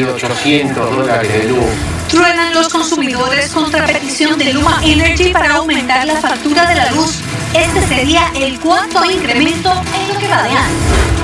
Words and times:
1.800 0.00 0.74
dólares 0.74 1.32
de 1.32 1.48
luz. 1.48 1.66
Truenan 2.08 2.54
los 2.54 2.68
consumidores 2.68 3.50
contra 3.50 3.86
petición 3.86 4.38
de 4.38 4.52
Luma 4.52 4.80
Energy 4.82 5.32
para 5.32 5.56
aumentar 5.56 6.06
la 6.06 6.16
factura 6.16 6.68
de 6.68 6.74
la 6.74 6.90
luz. 6.92 7.20
Este 7.54 7.86
sería 7.86 8.32
el 8.34 8.58
cuarto 8.60 9.04
incremento 9.04 9.70
en 9.70 10.08
lo 10.08 10.18
que 10.18 10.28
va 10.28 10.42
de 10.42 10.50
año. 10.50 10.76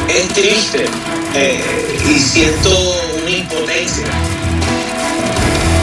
Es 0.09 0.29
triste 0.29 0.85
eh, 1.35 1.99
y 2.09 2.19
siento 2.19 2.71
una 3.23 3.31
impotencia. 3.31 4.05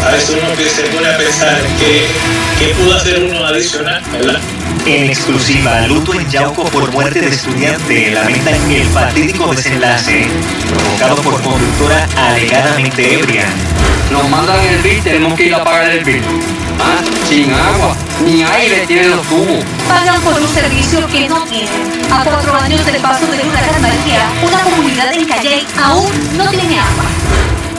A 0.06 0.12
veces 0.12 0.32
uno 0.32 0.56
se 0.56 0.84
pone 0.88 1.08
a 1.08 1.18
pensar 1.18 1.62
que, 1.80 2.08
que 2.60 2.74
pudo 2.76 2.96
hacer 2.96 3.24
uno 3.24 3.46
adicional, 3.46 4.04
¿verdad? 4.12 4.40
En 4.86 5.06
exclusiva, 5.06 5.88
luto 5.88 6.14
en 6.14 6.30
Yauco 6.30 6.66
por 6.66 6.92
muerte 6.92 7.22
de 7.22 7.30
estudiante 7.30 8.12
lamentan 8.12 8.70
el 8.70 8.86
fatídico 8.88 9.54
desenlace 9.54 10.28
provocado 10.70 11.16
por 11.22 11.42
conductora 11.42 12.06
alegadamente 12.18 13.14
ebria. 13.14 13.46
Nos 14.12 14.30
mandan 14.30 14.60
el 14.66 14.82
bill, 14.82 15.02
tenemos 15.04 15.36
que 15.36 15.46
ir 15.46 15.56
a 15.56 15.64
pagar 15.64 15.90
el 15.90 16.04
bill. 16.04 16.22
Ah, 16.80 17.02
sin 17.30 17.54
agua, 17.54 17.96
ni 18.26 18.44
aire 18.44 18.86
tienen 18.86 19.12
los 19.12 19.26
tubos. 19.28 19.64
Pagan 19.88 20.22
por 20.22 20.34
un 20.34 20.48
servicio 20.50 21.08
que 21.08 21.30
no 21.30 21.46
tienen. 21.46 22.04
A 22.12 22.26
cuatro 22.26 22.54
años 22.54 22.86
del 22.86 22.98
paso 22.98 23.26
del 23.28 23.48
huracán 23.48 23.82
María, 23.82 24.28
una 24.46 24.64
comunidad 24.64 25.14
en 25.14 25.26
Calle 25.26 25.64
aún 25.82 26.12
no 26.38 26.50
tiene 26.50 26.78
agua. 26.78 27.23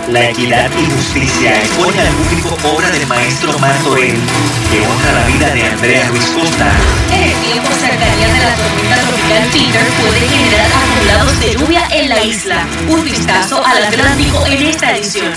La 0.09 0.29
equidad 0.29 0.71
y 0.79 0.91
justicia 0.91 1.63
expone 1.63 1.99
al 1.99 2.09
público 2.09 2.57
obra 2.69 2.91
del 2.91 3.07
maestro 3.07 3.59
Martorell, 3.59 4.19
que 4.71 4.87
honra 4.87 5.13
la 5.13 5.27
vida 5.27 5.49
de 5.55 5.65
Andrea 5.65 6.09
Ruiz 6.09 6.27
Costa. 6.27 6.73
En 7.11 7.23
el 7.23 7.35
tiempo 7.39 7.71
cercanía 7.71 8.29
de 8.29 8.39
la 8.39 8.55
tormenta 8.55 8.97
tropical 9.01 9.49
Peter 9.51 9.87
puede 10.03 10.29
generar 10.29 10.67
acumulados 10.67 11.41
de 11.41 11.55
lluvia 11.55 11.89
en 11.91 12.09
la 12.11 12.23
isla. 12.23 12.67
Un 12.89 13.03
vistazo 13.03 13.65
al 13.65 13.85
Atlántico 13.85 14.45
en 14.47 14.67
esta 14.67 14.95
edición. 14.95 15.33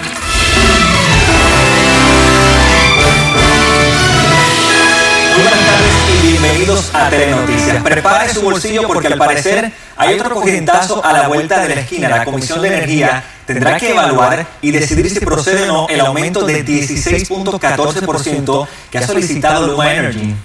Buenas 5.33 5.59
tardes 5.65 5.93
y 6.13 6.27
bienvenidos 6.27 6.89
a 6.93 7.09
Telenoticias. 7.09 7.83
Prepare 7.83 8.33
su 8.33 8.41
bolsillo 8.41 8.81
porque 8.85 9.07
al 9.07 9.17
parecer 9.17 9.71
hay 9.98 10.20
otro 10.20 10.36
corrientazo 10.36 11.03
a 11.03 11.14
la 11.14 11.28
vuelta 11.28 11.62
de 11.62 11.76
la 11.76 11.81
esquina. 11.81 12.09
La 12.09 12.26
Comisión 12.26 12.62
de 12.62 12.67
Energía 12.70 13.23
tendrá 13.45 13.78
que 13.78 13.92
evaluar 13.92 14.48
y 14.62 14.72
decidir 14.72 15.09
si 15.09 15.20
procede 15.20 15.70
o 15.70 15.73
no 15.73 15.88
el 15.90 16.00
aumento 16.02 16.45
del 16.45 16.66
16.14% 16.66 18.68
que 18.92 18.98
ha 18.98 19.08
solicitado 19.08 19.68
Luma 19.68 19.94
Energy. 19.94 20.36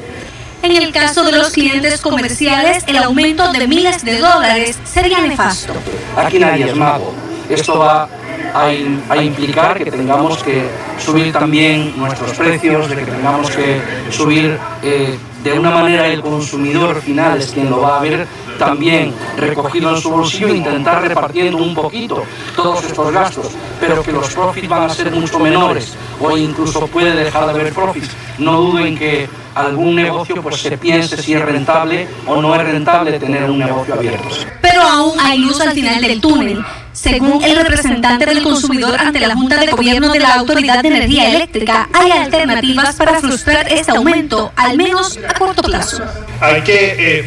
En 0.63 0.71
el 0.71 0.91
caso 0.91 1.23
de 1.23 1.31
los 1.31 1.51
clientes 1.51 2.01
comerciales, 2.01 2.83
el 2.87 2.97
aumento 2.97 3.51
de 3.53 3.67
miles 3.67 4.03
de 4.03 4.19
dólares 4.19 4.77
sería 4.83 5.21
nefasto. 5.21 5.73
Aquí 6.17 6.39
nadie 6.39 6.65
es 6.65 6.75
mago. 6.75 7.13
Esto 7.49 7.79
va 7.79 8.09
a, 8.53 8.67
a 9.13 9.23
implicar 9.23 9.83
que 9.83 9.91
tengamos 9.91 10.43
que 10.43 10.63
subir 10.97 11.31
también 11.31 11.93
nuestros 11.97 12.31
precios, 12.33 12.89
de 12.89 12.95
que 12.95 13.05
tengamos 13.05 13.49
que 13.51 13.81
subir 14.11 14.57
eh, 14.83 15.17
de 15.43 15.59
una 15.59 15.71
manera 15.71 16.07
el 16.07 16.21
consumidor 16.21 17.01
final 17.01 17.39
es 17.39 17.51
quien 17.51 17.69
lo 17.69 17.81
va 17.81 17.97
a 17.97 18.01
ver 18.01 18.27
también 18.57 19.13
recogido 19.37 19.95
en 19.95 20.01
su 20.01 20.09
bolsillo 20.09 20.53
intentar 20.53 21.01
repartiendo 21.01 21.57
un 21.57 21.73
poquito 21.75 22.23
todos 22.55 22.83
estos 22.83 23.11
gastos, 23.11 23.51
pero 23.79 24.01
que 24.01 24.11
los 24.11 24.33
profits 24.33 24.67
van 24.67 24.83
a 24.83 24.89
ser 24.89 25.11
mucho 25.11 25.39
menores 25.39 25.95
o 26.19 26.35
incluso 26.35 26.87
puede 26.87 27.15
dejar 27.15 27.45
de 27.45 27.51
haber 27.51 27.73
profits. 27.73 28.09
No 28.39 28.59
dudo 28.59 28.85
en 28.85 28.97
que 28.97 29.29
algún 29.55 29.95
negocio 29.95 30.41
pues 30.41 30.57
se 30.57 30.77
piense 30.77 31.21
si 31.21 31.33
es 31.33 31.41
rentable 31.41 32.07
o 32.25 32.41
no 32.41 32.55
es 32.55 32.63
rentable 32.63 33.19
tener 33.19 33.49
un 33.49 33.59
negocio 33.59 33.93
abierto. 33.93 34.27
Pero 34.61 34.81
aún 34.81 35.19
hay 35.19 35.39
luz 35.39 35.59
al 35.61 35.71
final 35.71 36.01
del 36.01 36.19
túnel. 36.19 36.63
Según 36.97 37.43
el 37.43 37.55
representante 37.55 38.25
del 38.25 38.41
consumidor 38.41 38.99
ante 38.99 39.19
la 39.19 39.35
Junta 39.35 39.57
de 39.57 39.67
Gobierno 39.67 40.11
de 40.11 40.19
la 40.19 40.33
Autoridad 40.33 40.81
de 40.81 40.87
Energía 40.87 41.29
Eléctrica, 41.29 41.87
hay 41.93 42.09
alternativas 42.09 42.95
para 42.95 43.19
frustrar 43.19 43.71
este 43.71 43.91
aumento, 43.91 44.51
al 44.55 44.75
menos 44.77 45.19
a 45.29 45.33
corto 45.35 45.61
plazo. 45.61 46.03
hay 46.41 46.61
que 46.61 47.19
eh, 47.19 47.25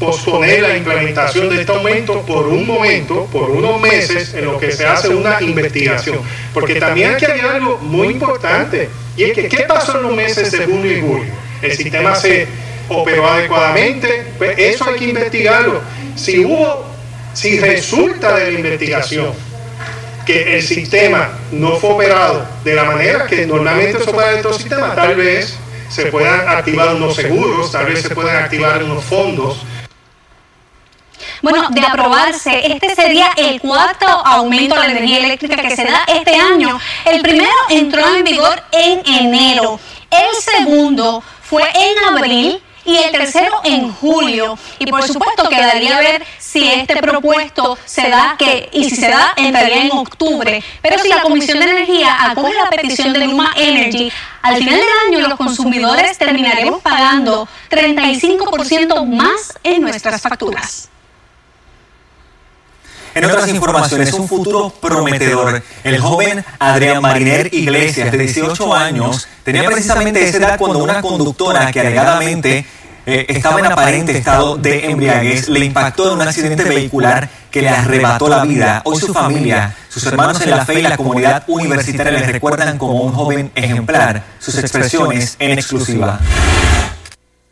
posponer 0.00 0.62
la 0.62 0.76
implementación 0.76 1.48
de 1.50 1.60
este 1.60 1.72
aumento 1.72 2.22
por 2.22 2.48
un 2.48 2.66
momento, 2.66 3.26
por 3.26 3.48
unos 3.50 3.80
meses, 3.80 4.34
en 4.34 4.46
lo 4.46 4.58
que 4.58 4.72
se 4.72 4.84
hace 4.84 5.10
una 5.10 5.40
investigación. 5.40 6.18
Porque 6.52 6.74
también 6.74 7.14
hay 7.14 7.16
que 7.16 7.26
algo 7.26 7.78
muy 7.78 8.08
importante, 8.08 8.90
y 9.16 9.22
es 9.22 9.34
que 9.34 9.48
¿qué 9.48 9.62
pasó 9.68 9.98
en 9.98 10.02
los 10.02 10.16
meses 10.16 10.50
de 10.50 10.64
junio 10.66 10.98
y 10.98 11.00
julio? 11.00 11.32
El 11.62 11.76
sistema 11.76 12.16
se 12.16 12.48
operó 12.88 13.28
adecuadamente, 13.28 14.26
pues 14.36 14.58
eso 14.58 14.84
hay 14.84 14.98
que 14.98 15.04
investigarlo. 15.10 15.80
Si 16.16 16.44
hubo, 16.44 16.95
si 17.36 17.60
resulta 17.60 18.34
de 18.34 18.50
la 18.50 18.58
investigación 18.58 19.34
que 20.24 20.56
el 20.56 20.62
sistema 20.62 21.28
no 21.52 21.76
fue 21.76 21.90
operado 21.90 22.46
de 22.64 22.74
la 22.74 22.84
manera 22.84 23.26
que 23.26 23.46
normalmente 23.46 24.02
se 24.02 24.10
opera 24.10 24.32
estos 24.32 24.56
sistemas, 24.56 24.96
tal 24.96 25.14
vez 25.14 25.54
se 25.90 26.06
puedan 26.06 26.48
activar 26.48 26.94
unos 26.94 27.14
seguros, 27.14 27.70
tal 27.70 27.86
vez 27.86 28.02
se 28.02 28.14
puedan 28.14 28.42
activar 28.42 28.82
unos 28.82 29.04
fondos. 29.04 29.58
Bueno, 31.42 31.68
de 31.70 31.80
aprobarse, 31.82 32.72
este 32.72 32.94
sería 32.94 33.30
el 33.36 33.60
cuarto 33.60 34.06
aumento 34.06 34.74
a 34.74 34.78
la 34.78 34.92
energía 34.92 35.18
eléctrica 35.18 35.56
que 35.56 35.76
se 35.76 35.84
da 35.84 36.04
este 36.08 36.34
año. 36.34 36.80
El 37.04 37.20
primero 37.20 37.52
entró 37.68 38.02
en 38.14 38.24
vigor 38.24 38.62
en 38.72 39.02
enero. 39.04 39.78
El 40.10 40.42
segundo 40.42 41.22
fue 41.42 41.62
en 41.62 42.16
abril 42.16 42.62
y 42.86 42.96
el 42.96 43.10
tercero 43.10 43.60
en 43.64 43.92
julio. 43.92 44.58
Y 44.78 44.86
por 44.86 45.02
supuesto 45.06 45.48
quedaría 45.48 45.96
a 45.96 46.00
ver 46.00 46.24
si 46.38 46.66
este 46.68 46.96
propuesto 46.96 47.76
se 47.84 48.08
da, 48.08 48.36
que, 48.38 48.68
y 48.72 48.88
si 48.88 48.96
se 48.96 49.08
da, 49.08 49.32
entraría 49.36 49.82
en 49.82 49.92
octubre. 49.92 50.62
Pero 50.80 50.98
si 50.98 51.08
la 51.08 51.22
Comisión 51.22 51.58
de 51.58 51.70
Energía 51.70 52.30
acoge 52.30 52.54
la 52.54 52.70
petición 52.70 53.12
de 53.12 53.26
Luma 53.26 53.52
Energy, 53.56 54.10
al 54.42 54.56
final 54.56 54.76
del 54.76 54.88
año 55.08 55.28
los 55.28 55.36
consumidores 55.36 56.16
terminaremos 56.18 56.80
pagando 56.82 57.48
35% 57.70 59.04
más 59.06 59.58
en 59.62 59.82
nuestras 59.82 60.20
facturas. 60.22 60.88
En 63.16 63.24
otras 63.24 63.48
informaciones, 63.48 64.12
un 64.12 64.28
futuro 64.28 64.68
prometedor. 64.68 65.62
El 65.84 65.98
joven 65.98 66.44
Adrián 66.58 67.00
Mariner 67.00 67.48
Iglesias, 67.52 68.12
de 68.12 68.18
18 68.18 68.74
años, 68.74 69.26
tenía 69.42 69.64
precisamente 69.64 70.28
esa 70.28 70.36
edad 70.36 70.58
cuando 70.58 70.80
una 70.80 71.00
conductora 71.00 71.72
que 71.72 71.80
alegadamente 71.80 72.66
eh, 73.06 73.24
estaba 73.30 73.60
en 73.60 73.66
aparente 73.66 74.18
estado 74.18 74.56
de 74.56 74.90
embriaguez 74.90 75.48
le 75.48 75.64
impactó 75.64 76.08
en 76.08 76.14
un 76.20 76.28
accidente 76.28 76.64
vehicular 76.64 77.30
que 77.50 77.62
le 77.62 77.70
arrebató 77.70 78.28
la 78.28 78.44
vida. 78.44 78.82
Hoy 78.84 79.00
su 79.00 79.14
familia, 79.14 79.74
sus 79.88 80.04
hermanos 80.04 80.38
en 80.42 80.50
la 80.50 80.66
fe 80.66 80.80
y 80.80 80.82
la 80.82 80.98
comunidad 80.98 81.42
universitaria 81.46 82.12
le 82.12 82.26
recuerdan 82.26 82.76
como 82.76 83.00
un 83.00 83.12
joven 83.12 83.50
ejemplar. 83.54 84.24
Sus 84.40 84.58
expresiones 84.58 85.36
en 85.38 85.52
exclusiva. 85.52 86.20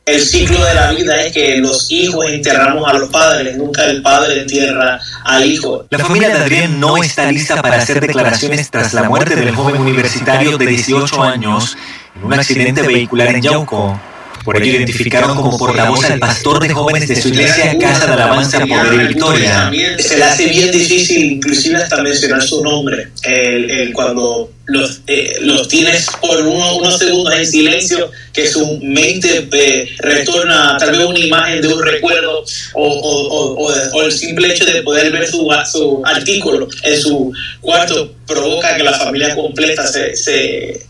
El 0.07 0.21
ciclo 0.21 0.63
de 0.63 0.75
la 0.75 0.93
vida 0.93 1.23
es 1.23 1.33
que 1.33 1.57
los 1.57 1.91
hijos 1.91 2.27
enterramos 2.27 2.87
a 2.87 2.93
los 2.93 3.09
padres, 3.09 3.57
nunca 3.57 3.87
el 3.87 4.03
padre 4.03 4.43
entierra 4.43 5.01
al 5.25 5.47
hijo. 5.47 5.87
La 5.89 5.99
familia 5.99 6.29
de 6.29 6.35
Adrián 6.35 6.79
no 6.79 6.99
está 6.99 7.33
lista 7.33 7.63
para 7.63 7.77
hacer 7.77 8.01
declaraciones 8.01 8.71
tras 8.71 8.93
la 8.93 9.05
muerte 9.05 9.35
del 9.35 9.55
joven 9.55 9.81
universitario 9.81 10.59
de 10.59 10.67
18 10.67 11.23
años 11.23 11.79
en 12.17 12.25
un 12.25 12.35
accidente 12.35 12.83
vehicular 12.83 13.29
en 13.29 13.41
Yauco. 13.41 13.99
Por 14.45 14.63
ello 14.63 14.77
identificaron 14.77 15.35
como 15.37 15.57
portavoz 15.57 16.05
al 16.05 16.19
pastor 16.19 16.61
de 16.61 16.73
jóvenes 16.73 17.09
de 17.09 17.21
su 17.21 17.29
iglesia 17.29 17.79
Casa 17.79 18.07
de 18.07 18.13
Alabanza 18.13 18.61
Poder 18.61 18.95
y 18.95 19.07
Victoria. 19.09 19.71
Se 19.99 20.19
le 20.19 20.25
hace 20.25 20.47
bien 20.49 20.71
difícil 20.71 21.33
inclusive 21.33 21.77
hasta 21.77 22.03
mencionar 22.03 22.43
su 22.43 22.63
nombre. 22.63 23.09
El, 23.23 23.71
el, 23.71 23.93
cuando 23.93 24.51
los, 24.67 25.01
eh, 25.07 25.37
los 25.41 25.69
tienes 25.69 26.07
por 26.21 26.41
uno, 26.41 26.77
unos 26.77 26.99
segundos 26.99 27.35
en 27.35 27.47
silencio, 27.47 28.11
que 28.33 28.47
su 28.47 28.79
mente 28.83 29.49
eh, 29.53 29.89
retorna 29.99 30.77
tal 30.79 30.93
vez 30.93 31.07
una 31.07 31.19
imagen 31.19 31.63
de 31.63 31.69
un 31.69 31.83
recuerdo 31.83 32.45
o, 32.75 32.87
o, 32.87 33.55
o, 33.57 33.73
o, 33.93 34.03
el 34.03 34.13
simple 34.13 34.53
hecho 34.53 34.65
de 34.65 34.83
poder 34.83 35.11
ver 35.13 35.27
su, 35.27 35.49
su 35.71 36.03
artículo 36.05 36.69
en 36.83 37.01
su 37.01 37.33
cuarto 37.61 38.13
provoca 38.27 38.77
que 38.77 38.83
la 38.83 38.93
familia 38.93 39.35
completa 39.35 39.87
se, 39.87 40.15
se 40.17 40.87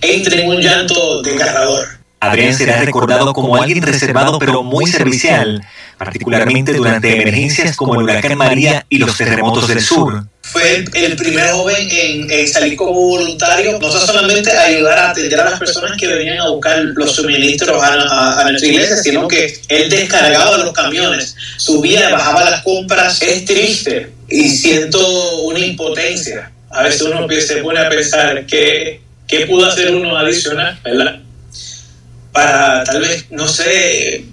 entre 0.00 0.42
en 0.42 0.48
un 0.48 0.60
llanto 0.60 1.22
desgarrador. 1.22 1.91
Adrián 2.22 2.54
será 2.54 2.80
recordado 2.80 3.32
como 3.32 3.56
alguien 3.56 3.82
reservado 3.82 4.38
pero 4.38 4.62
muy 4.62 4.86
servicial, 4.86 5.60
particularmente 5.98 6.72
durante 6.72 7.20
emergencias 7.20 7.74
como 7.74 7.96
el 7.96 8.04
huracán 8.04 8.38
María 8.38 8.86
y 8.88 8.98
los 8.98 9.16
terremotos 9.16 9.66
del 9.66 9.80
sur. 9.80 10.24
Fue 10.40 10.76
el, 10.76 10.90
el 10.94 11.16
primer 11.16 11.50
joven 11.50 11.88
en, 11.90 12.30
en, 12.30 12.46
salir 12.46 12.76
como 12.76 12.92
voluntario, 12.92 13.76
no 13.80 13.90
solamente 13.90 14.52
a 14.52 14.66
ayudar 14.66 14.98
a 14.98 15.10
atender 15.10 15.40
a 15.40 15.50
las 15.50 15.58
personas 15.58 15.96
que 15.98 16.06
venían 16.06 16.38
a 16.38 16.50
buscar 16.50 16.78
los 16.78 17.10
suministros 17.10 17.82
a, 17.82 17.92
a, 17.92 18.40
a 18.40 18.50
nuestra 18.50 18.70
iglesia, 18.70 18.96
sino 18.98 19.26
que 19.26 19.60
él 19.66 19.90
descargaba 19.90 20.58
los 20.58 20.72
camiones, 20.72 21.34
subía, 21.56 22.08
bajaba 22.10 22.48
las 22.48 22.62
compras. 22.62 23.20
Es 23.20 23.44
triste 23.44 24.12
y 24.28 24.48
siento 24.48 25.40
una 25.42 25.58
impotencia. 25.58 26.52
A 26.70 26.84
veces 26.84 27.02
uno 27.02 27.26
se 27.40 27.56
pone 27.56 27.80
a 27.80 27.88
pensar 27.88 28.46
que, 28.46 29.00
qué 29.26 29.46
pudo 29.46 29.66
hacer 29.66 29.92
uno 29.92 30.16
adicional, 30.16 30.78
¿verdad? 30.84 31.18
Para 32.32 32.82
tal 32.84 33.00
vez, 33.00 33.26
no 33.30 33.46
sé, 33.46 34.24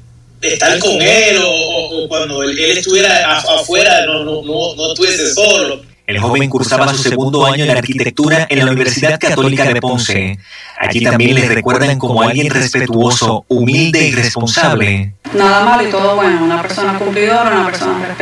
estar 0.42 0.80
con 0.80 1.02
él 1.02 1.38
o, 1.44 2.04
o 2.04 2.08
cuando 2.08 2.44
él, 2.44 2.58
él 2.58 2.78
estuviera 2.78 3.38
afuera 3.38 4.06
no, 4.06 4.24
no, 4.24 4.42
no, 4.42 4.76
no 4.76 4.94
estuviese 4.94 5.34
solo. 5.34 5.82
El 6.08 6.18
joven 6.18 6.50
cursaba 6.50 6.88
su 6.88 7.04
segundo 7.04 7.46
año 7.46 7.66
en 7.66 7.70
arquitectura 7.70 8.48
en 8.50 8.66
la 8.66 8.72
Universidad 8.72 9.20
Católica 9.20 9.66
de 9.66 9.80
Ponce. 9.80 10.40
Allí 10.80 11.04
también 11.04 11.36
le 11.36 11.48
recuerdan 11.48 12.00
como 12.00 12.24
alguien 12.24 12.50
respetuoso, 12.50 13.46
humilde 13.48 14.08
y 14.08 14.12
responsable. 14.14 15.14
Nada 15.36 15.64
malo 15.64 15.88
y 15.88 15.92
todo 15.92 16.16
bueno, 16.16 16.44
una 16.44 16.64
persona 16.64 16.98
cumplidora, 16.98 17.52
una 17.52 17.66
persona 17.66 18.16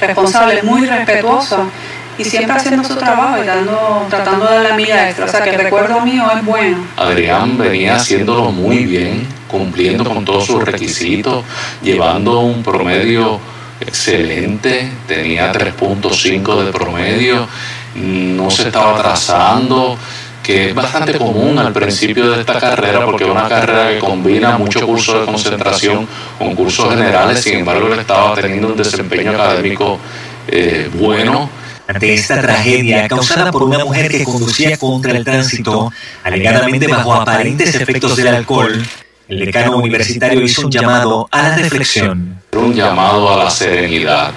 responsable, 0.00 0.62
muy 0.62 0.86
respetuosa 0.86 1.68
y 2.18 2.24
siempre 2.24 2.56
haciendo 2.56 2.84
su 2.84 2.96
trabajo 2.96 3.42
y 3.42 3.46
dando, 3.46 4.06
tratando 4.08 4.46
de 4.46 4.54
dar 4.54 4.78
la 4.78 5.08
extra. 5.08 5.24
O 5.24 5.28
sea 5.28 5.42
que 5.42 5.50
el 5.50 5.58
recuerdo 5.58 6.00
mío 6.00 6.24
es 6.34 6.44
bueno. 6.44 6.78
Adrián 6.96 7.58
venía 7.58 7.96
haciéndolo 7.96 8.50
muy 8.52 8.84
bien, 8.84 9.26
cumpliendo 9.48 10.04
con 10.04 10.24
todos 10.24 10.46
sus 10.46 10.62
requisitos, 10.64 11.44
llevando 11.82 12.40
un 12.40 12.62
promedio 12.62 13.40
excelente, 13.80 14.90
tenía 15.06 15.52
3.5 15.52 16.64
de 16.64 16.72
promedio, 16.72 17.46
no 17.94 18.50
se 18.50 18.68
estaba 18.68 18.98
atrasando 18.98 19.98
que 20.42 20.68
es 20.68 20.74
bastante 20.76 21.18
común 21.18 21.58
al 21.58 21.72
principio 21.72 22.30
de 22.30 22.40
esta 22.40 22.60
carrera 22.60 23.04
porque 23.04 23.24
es 23.24 23.30
una 23.30 23.48
carrera 23.48 23.88
que 23.88 23.98
combina 23.98 24.56
muchos 24.56 24.84
cursos 24.84 25.20
de 25.20 25.26
concentración 25.26 26.06
con 26.38 26.54
cursos 26.54 26.88
generales, 26.88 27.40
sin 27.40 27.58
embargo 27.58 27.92
él 27.92 27.98
estaba 27.98 28.32
teniendo 28.36 28.68
un 28.68 28.76
desempeño 28.76 29.32
académico 29.32 29.98
eh, 30.46 30.88
bueno 30.94 31.50
ante 31.86 32.14
esta 32.14 32.40
tragedia 32.40 33.06
causada 33.08 33.50
por 33.52 33.62
una 33.62 33.84
mujer 33.84 34.10
que 34.10 34.24
conducía 34.24 34.76
contra 34.76 35.12
el 35.12 35.24
tránsito, 35.24 35.92
alegadamente 36.24 36.86
bajo 36.86 37.14
aparentes 37.14 37.74
efectos 37.74 38.16
del 38.16 38.28
alcohol, 38.28 38.84
el 39.28 39.44
decano 39.44 39.76
universitario 39.76 40.42
hizo 40.42 40.62
un 40.62 40.70
llamado 40.70 41.28
a 41.30 41.42
la 41.42 41.56
reflexión. 41.56 42.40
Un 42.52 42.74
llamado 42.74 43.32
a 43.32 43.44
la 43.44 43.50
serenidad, 43.50 44.32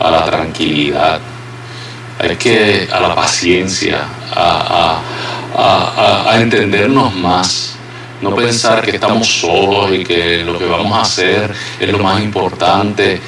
a 0.00 0.10
la 0.10 0.24
tranquilidad, 0.24 1.20
hay 2.18 2.36
que 2.36 2.88
a 2.92 3.00
la 3.00 3.14
paciencia, 3.14 4.02
a, 4.34 5.00
a, 5.56 6.26
a, 6.26 6.30
a 6.32 6.40
entendernos 6.40 7.14
más. 7.14 7.70
No 8.22 8.34
pensar 8.34 8.82
que 8.82 8.92
estamos 8.92 9.26
solos 9.26 9.92
y 9.92 10.02
que 10.02 10.42
lo 10.44 10.58
que 10.58 10.64
vamos 10.64 10.96
a 10.96 11.02
hacer 11.02 11.52
es 11.78 11.88
lo 11.90 11.98
más 11.98 12.22
importante. 12.22 13.20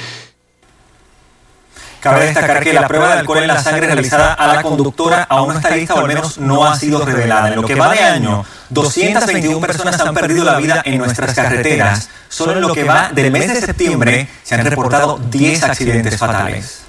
Cabe 1.99 2.25
destacar 2.25 2.63
que 2.63 2.73
la 2.73 2.87
prueba 2.87 3.07
de 3.07 3.19
alcohol 3.19 3.39
en 3.39 3.47
la 3.47 3.61
sangre 3.61 3.87
realizada 3.87 4.33
a 4.33 4.47
la 4.47 4.61
conductora 4.61 5.23
aún 5.23 5.53
no 5.53 5.59
está 5.59 5.75
lista 5.75 5.95
o 5.95 5.99
al 5.99 6.07
menos 6.07 6.37
no 6.37 6.65
ha 6.65 6.77
sido 6.77 7.03
revelada. 7.03 7.49
En 7.49 7.55
lo 7.55 7.67
que 7.67 7.75
va 7.75 7.91
de 7.91 7.99
año, 7.99 8.45
221 8.69 9.59
personas 9.59 9.99
han 9.99 10.13
perdido 10.13 10.43
la 10.43 10.57
vida 10.57 10.81
en 10.85 10.97
nuestras 10.97 11.33
carreteras. 11.33 12.09
Solo 12.29 12.53
en 12.53 12.61
lo 12.61 12.73
que 12.73 12.83
va 12.83 13.09
del 13.11 13.31
mes 13.31 13.47
de 13.47 13.61
septiembre 13.61 14.27
se 14.43 14.55
han 14.55 14.65
reportado 14.65 15.17
10 15.17 15.63
accidentes 15.63 16.17
fatales. 16.17 16.86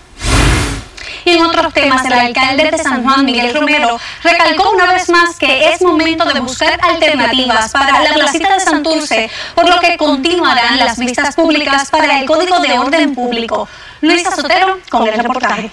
Y 1.28 1.32
en 1.32 1.44
otros 1.44 1.75
temas, 1.75 2.06
el 2.06 2.12
alcalde 2.14 2.70
de 2.70 2.78
San 2.78 3.04
Juan, 3.04 3.26
Miguel 3.26 3.54
Romero, 3.54 4.00
recalcó 4.22 4.70
una 4.70 4.90
vez 4.90 5.10
más 5.10 5.36
que 5.36 5.69
es 5.75 5.82
momento 5.82 6.25
de 6.25 6.40
buscar 6.40 6.80
alternativas 6.82 7.70
para 7.70 8.02
la 8.02 8.14
placita 8.14 8.54
de 8.54 8.60
Santurce, 8.60 9.30
por 9.54 9.69
lo 9.69 9.78
que 9.78 9.98
continuarán 9.98 10.78
las 10.78 10.98
vistas 10.98 11.34
públicas 11.34 11.90
para 11.90 12.19
el 12.19 12.26
Código 12.26 12.60
de 12.60 12.78
Orden 12.78 13.14
Público. 13.14 13.69
Luisa 14.00 14.34
Sotero 14.34 14.79
con 14.88 15.06
el 15.06 15.19
reportaje. 15.19 15.70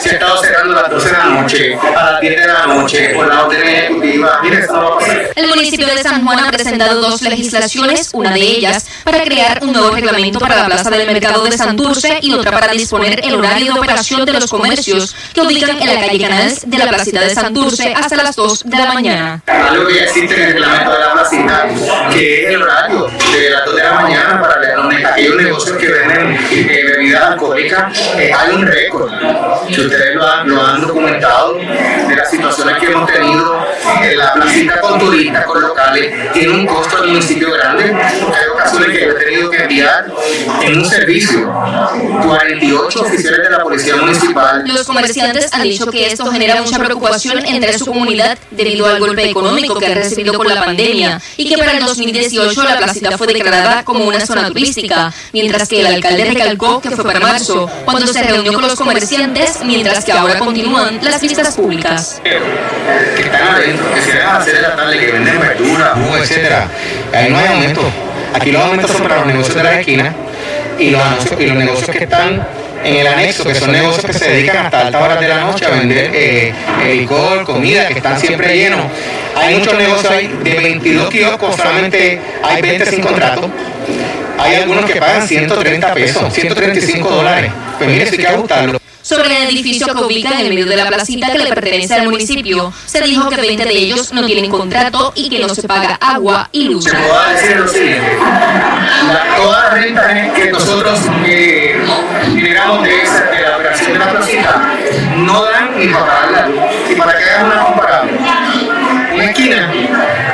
Se 0.00 0.10
ha 0.10 0.12
estado 0.12 0.36
cerrando 0.38 0.78
a 0.78 0.82
las 0.82 0.90
12 0.90 1.06
de 1.08 1.18
la 1.18 1.24
noche, 1.24 1.78
a 1.96 2.12
las 2.12 2.20
10 2.20 2.40
de 2.40 2.46
la 2.46 2.66
noche, 2.66 3.08
por 3.14 3.26
la 3.26 3.44
orden 3.44 3.66
ejecutiva. 3.66 4.40
Mire, 4.42 4.60
esto 4.60 4.72
no 4.72 4.82
va 4.82 4.94
a 4.94 4.98
pasar. 4.98 5.30
El 5.34 5.48
municipio 5.48 5.86
de 5.86 6.02
San 6.02 6.24
Juan 6.24 6.38
ha 6.40 6.50
presentado 6.50 7.00
dos 7.00 7.20
legislaciones, 7.22 8.10
una 8.12 8.32
de 8.32 8.40
ellas 8.40 8.86
para 9.04 9.22
crear 9.22 9.58
un 9.62 9.72
nuevo 9.72 9.90
reglamento 9.90 10.38
para 10.38 10.56
la 10.56 10.66
plaza 10.66 10.90
del 10.90 11.06
mercado 11.06 11.44
de 11.44 11.52
Santurce 11.52 12.18
y 12.22 12.32
otra 12.32 12.52
para 12.52 12.72
disponer 12.72 13.20
el 13.24 13.34
horario 13.34 13.74
de 13.74 13.80
operación 13.80 14.24
de 14.24 14.32
los 14.32 14.48
comercios 14.48 15.14
que 15.34 15.40
ubican 15.40 15.80
en 15.80 15.86
la 15.86 16.06
calle 16.06 16.20
Canales 16.20 16.62
de 16.70 16.78
la 16.78 16.86
placita 16.86 17.20
de 17.20 17.34
Santurce 17.34 17.92
hasta 17.94 18.16
las 18.16 18.36
2 18.36 18.64
de 18.64 18.76
la 18.78 18.92
mañana. 18.92 19.42
Algo 19.46 19.86
que 19.88 19.94
ya 19.94 20.02
existe 20.04 20.34
en 20.34 20.42
el 20.42 20.52
reglamento 20.54 20.92
de 20.92 20.98
la 20.98 21.12
placita, 21.12 21.68
que 22.12 22.44
es 22.44 22.54
el 22.54 22.62
horario 22.62 23.06
de 23.06 23.50
las 23.50 23.64
2 23.64 23.76
de 23.76 23.82
la 23.82 23.94
mañana 23.94 24.40
para 24.40 24.76
los, 24.76 24.94
aquellos 25.04 25.36
negocios 25.36 25.76
que 25.76 25.88
venden 25.88 26.38
eh, 26.50 26.84
bebidas 26.84 27.22
alcohólicas. 27.32 27.98
Eh, 28.16 28.32
hay 28.32 28.54
un 28.54 28.66
récord, 28.80 29.10
que 29.68 29.80
ustedes 29.80 30.14
lo 30.14 30.26
han, 30.26 30.48
lo 30.48 30.62
han 30.64 30.80
documentado, 30.80 31.54
de 31.54 32.16
las 32.16 32.30
situaciones 32.30 32.78
que 32.78 32.86
hemos 32.86 33.10
tenido 33.10 33.66
en 34.04 34.18
la 34.18 34.34
placita 34.34 34.80
con 34.80 34.98
turistas, 34.98 35.44
con 35.44 35.60
locales, 35.60 36.32
tiene 36.32 36.50
un 36.50 36.66
costo 36.66 36.96
al 36.98 37.08
municipio 37.08 37.52
grande, 37.52 37.96
porque 38.20 38.38
hay 38.38 38.48
ocasiones 38.52 38.88
que 38.88 39.04
yo 39.04 39.10
he 39.10 39.24
tenido 39.24 39.50
que 39.50 39.56
enviar 39.62 40.12
en 40.62 40.78
un 40.78 40.84
servicio 40.84 41.52
48 42.24 43.00
oficiales 43.00 43.42
de 43.42 43.50
la 43.50 43.62
Policía 43.62 43.96
Municipal. 43.96 44.64
Los 44.66 44.86
comerciantes 44.86 45.52
han 45.52 45.62
dicho 45.62 45.86
que 45.86 46.06
esto 46.06 46.30
genera 46.30 46.60
mucha 46.62 46.78
preocupación 46.78 47.44
entre 47.46 47.78
su 47.78 47.86
comunidad 47.86 48.38
debido 48.50 48.86
al 48.86 49.00
golpe 49.00 49.30
económico 49.30 49.78
que 49.78 49.86
han 49.86 49.94
recibido 49.94 50.34
con 50.34 50.48
la 50.48 50.64
pandemia 50.64 51.20
y 51.36 51.48
que 51.48 51.58
para 51.58 51.72
el 51.72 51.84
2018 51.84 52.64
la 52.64 52.78
placita 52.78 53.16
fue 53.18 53.26
declarada 53.26 53.84
como 53.84 54.04
una 54.04 54.24
zona 54.24 54.48
turística, 54.48 55.12
mientras 55.32 55.68
que 55.68 55.80
el 55.80 55.86
alcalde 55.86 56.24
recalcó 56.24 56.80
que 56.80 56.90
fue 56.90 57.04
para 57.04 57.20
marzo, 57.20 57.70
cuando 57.84 58.06
se 58.06 58.22
reunió 58.22 58.52
con 58.52 58.62
los 58.62 58.74
comerciantes, 58.74 59.58
mientras 59.64 60.04
que 60.04 60.12
ahora 60.12 60.38
continúan 60.38 60.98
las 61.02 61.20
vistas 61.20 61.54
públicas. 61.54 62.20
Que 62.24 63.22
están 63.22 63.48
adentro, 63.48 63.86
que 63.94 64.00
se 64.00 64.12
dejan 64.12 64.36
hacer 64.36 64.54
de 64.54 64.62
la 64.62 64.76
tarde, 64.76 64.98
que 64.98 65.12
venden 65.12 65.40
verduras, 65.40 65.90
jugo, 65.94 66.16
etcétera. 66.16 66.68
Ahí 67.12 67.30
no 67.30 67.38
hay 67.38 67.46
aumento. 67.46 67.82
Aquí 68.34 68.52
los 68.52 68.62
aumentos 68.62 68.90
son 68.90 69.02
para 69.02 69.16
los 69.16 69.26
negocios 69.26 69.56
de 69.56 69.62
las 69.62 69.74
esquinas 69.78 70.14
y 70.78 70.90
los, 70.90 71.02
anuncios, 71.02 71.40
y 71.40 71.46
los 71.46 71.56
negocios 71.56 71.90
que 71.90 72.04
están 72.04 72.46
en 72.84 72.96
el 72.96 73.06
anexo, 73.06 73.44
que 73.44 73.54
son 73.54 73.72
negocios 73.72 74.04
que 74.04 74.12
se 74.12 74.30
dedican 74.30 74.66
hasta 74.66 74.86
altas 74.86 75.02
horas 75.02 75.20
de 75.20 75.28
la 75.28 75.40
noche 75.40 75.66
a 75.66 75.70
vender 75.70 76.10
eh, 76.14 76.54
licor, 76.94 77.44
comida, 77.44 77.88
que 77.88 77.94
están 77.94 78.18
siempre 78.18 78.56
llenos. 78.56 78.80
Hay 79.36 79.56
muchos 79.56 79.74
negocios 79.74 80.12
ahí, 80.12 80.28
de 80.42 80.54
22 80.60 81.10
kioscos 81.10 81.56
solamente 81.56 82.20
hay 82.42 82.62
20 82.62 82.86
sin 82.86 83.00
contrato. 83.00 83.50
Hay 84.38 84.54
algunos 84.54 84.90
que 84.90 84.98
pagan 84.98 85.26
130 85.26 85.94
pesos, 85.94 86.32
135 86.32 87.10
dólares. 87.10 87.52
Pues 87.78 87.90
mire, 87.90 88.06
si 88.06 88.16
hay 88.16 88.18
que 88.18 88.26
ajustarlo. 88.28 88.79
Sobre 89.10 89.42
el 89.42 89.48
edificio 89.50 89.92
que 89.92 90.04
ubica 90.04 90.40
en 90.40 90.50
medio 90.50 90.66
de 90.66 90.76
la 90.76 90.86
placita 90.86 91.32
que 91.32 91.38
le 91.38 91.46
pertenece 91.48 91.94
al 91.94 92.04
municipio, 92.04 92.72
se 92.86 93.00
dijo 93.00 93.28
que 93.28 93.40
20 93.40 93.64
de 93.64 93.72
ellos 93.72 94.12
no 94.12 94.24
tienen 94.24 94.48
contrato 94.48 95.12
y 95.16 95.28
que 95.28 95.40
no 95.40 95.48
se 95.48 95.66
paga 95.66 95.98
agua 96.00 96.48
y 96.52 96.68
luz. 96.68 96.84
Se 96.84 96.92
puede 96.92 97.32
decir 97.34 97.56
lo 97.56 97.66
siguiente, 97.66 98.16
la, 99.12 99.36
toda 99.36 99.64
la 99.64 99.70
renta 99.70 100.32
que 100.32 100.52
nosotros 100.52 101.00
eh, 101.26 101.84
de, 102.84 103.02
esa, 103.02 103.24
de 103.24 103.40
la 103.40 103.56
operación 103.56 103.94
de 103.94 103.98
la 103.98 104.10
placita 104.12 104.74
no 105.16 105.44
dan 105.44 105.76
ni 105.76 105.88
para 105.88 106.06
pagar 106.06 106.30
la 106.30 106.46
luz. 106.46 106.60
Y 106.88 106.94
para 106.94 107.18
que 107.18 107.24
hagan 107.24 107.46
una 107.46 107.64
comparable, 107.64 108.12
una 109.12 109.24
esquina 109.24 109.72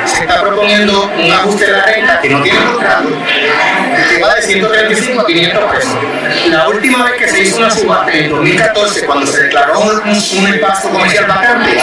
se 0.05 0.21
está 0.21 0.41
proponiendo 0.41 1.11
un 1.17 1.31
ajuste 1.31 1.65
de 1.65 1.71
la 1.71 1.83
renta 1.83 2.21
que 2.21 2.29
no 2.29 2.43
tiene 2.43 2.59
contrato, 2.59 3.09
135 4.47 5.21
a 5.21 5.25
500 5.25 5.63
pesos. 5.71 5.91
La 6.49 6.69
última 6.69 7.03
vez 7.03 7.13
que 7.19 7.27
se 7.27 7.43
hizo 7.43 7.57
una 7.57 7.69
subasta 7.69 8.11
en 8.13 8.29
2014, 8.29 9.05
cuando 9.05 9.27
se 9.27 9.43
declaró 9.43 9.79
un, 9.81 9.89
un 9.89 10.91
comercial 10.91 11.25
vacante, 11.27 11.77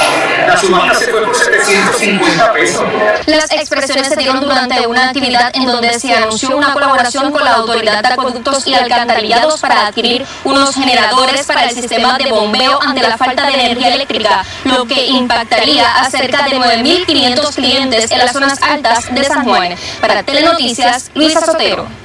la 0.47 0.57
subasta 0.57 0.95
se 0.95 1.07
fue 1.09 1.25
por 1.25 1.37
750 1.37 2.53
pesos. 2.53 2.83
Las 3.27 3.53
expresiones 3.53 4.09
se 4.09 4.17
dieron 4.17 4.41
durante 4.41 4.87
una 4.87 5.09
actividad 5.09 5.51
en 5.55 5.67
donde 5.67 5.99
se 5.99 6.15
anunció 6.15 6.57
una 6.57 6.73
colaboración 6.73 7.31
con 7.31 7.45
la 7.45 7.55
Autoridad 7.55 8.03
de 8.03 8.09
Acueductos 8.09 8.67
y 8.67 8.75
Alcantarillados 8.75 9.61
para 9.61 9.87
adquirir 9.87 10.25
unos 10.45 10.75
generadores 10.75 11.47
para 11.47 11.65
el 11.65 11.75
sistema 11.75 12.17
de 12.19 12.31
bombeo 12.31 12.81
ante 12.83 13.03
la 13.03 13.19
falta 13.19 13.47
de 13.47 13.55
energía 13.55 13.95
eléctrica, 13.95 14.45
lo 14.65 14.87
que 14.87 15.07
impactaría 15.07 15.87
a 15.97 16.11
cerca 16.11 16.45
de 16.45 16.57
9.500 16.57 17.55
clientes 17.55 18.11
en 18.11 18.19
las 18.19 18.33
zonas 18.33 18.63
altas 18.63 19.15
de 19.15 19.25
San 19.25 19.45
Juan. 19.45 19.75
Para 20.01 20.23
Telenoticias, 20.23 21.11
Luisa 21.15 21.45
Sotero. 21.45 22.04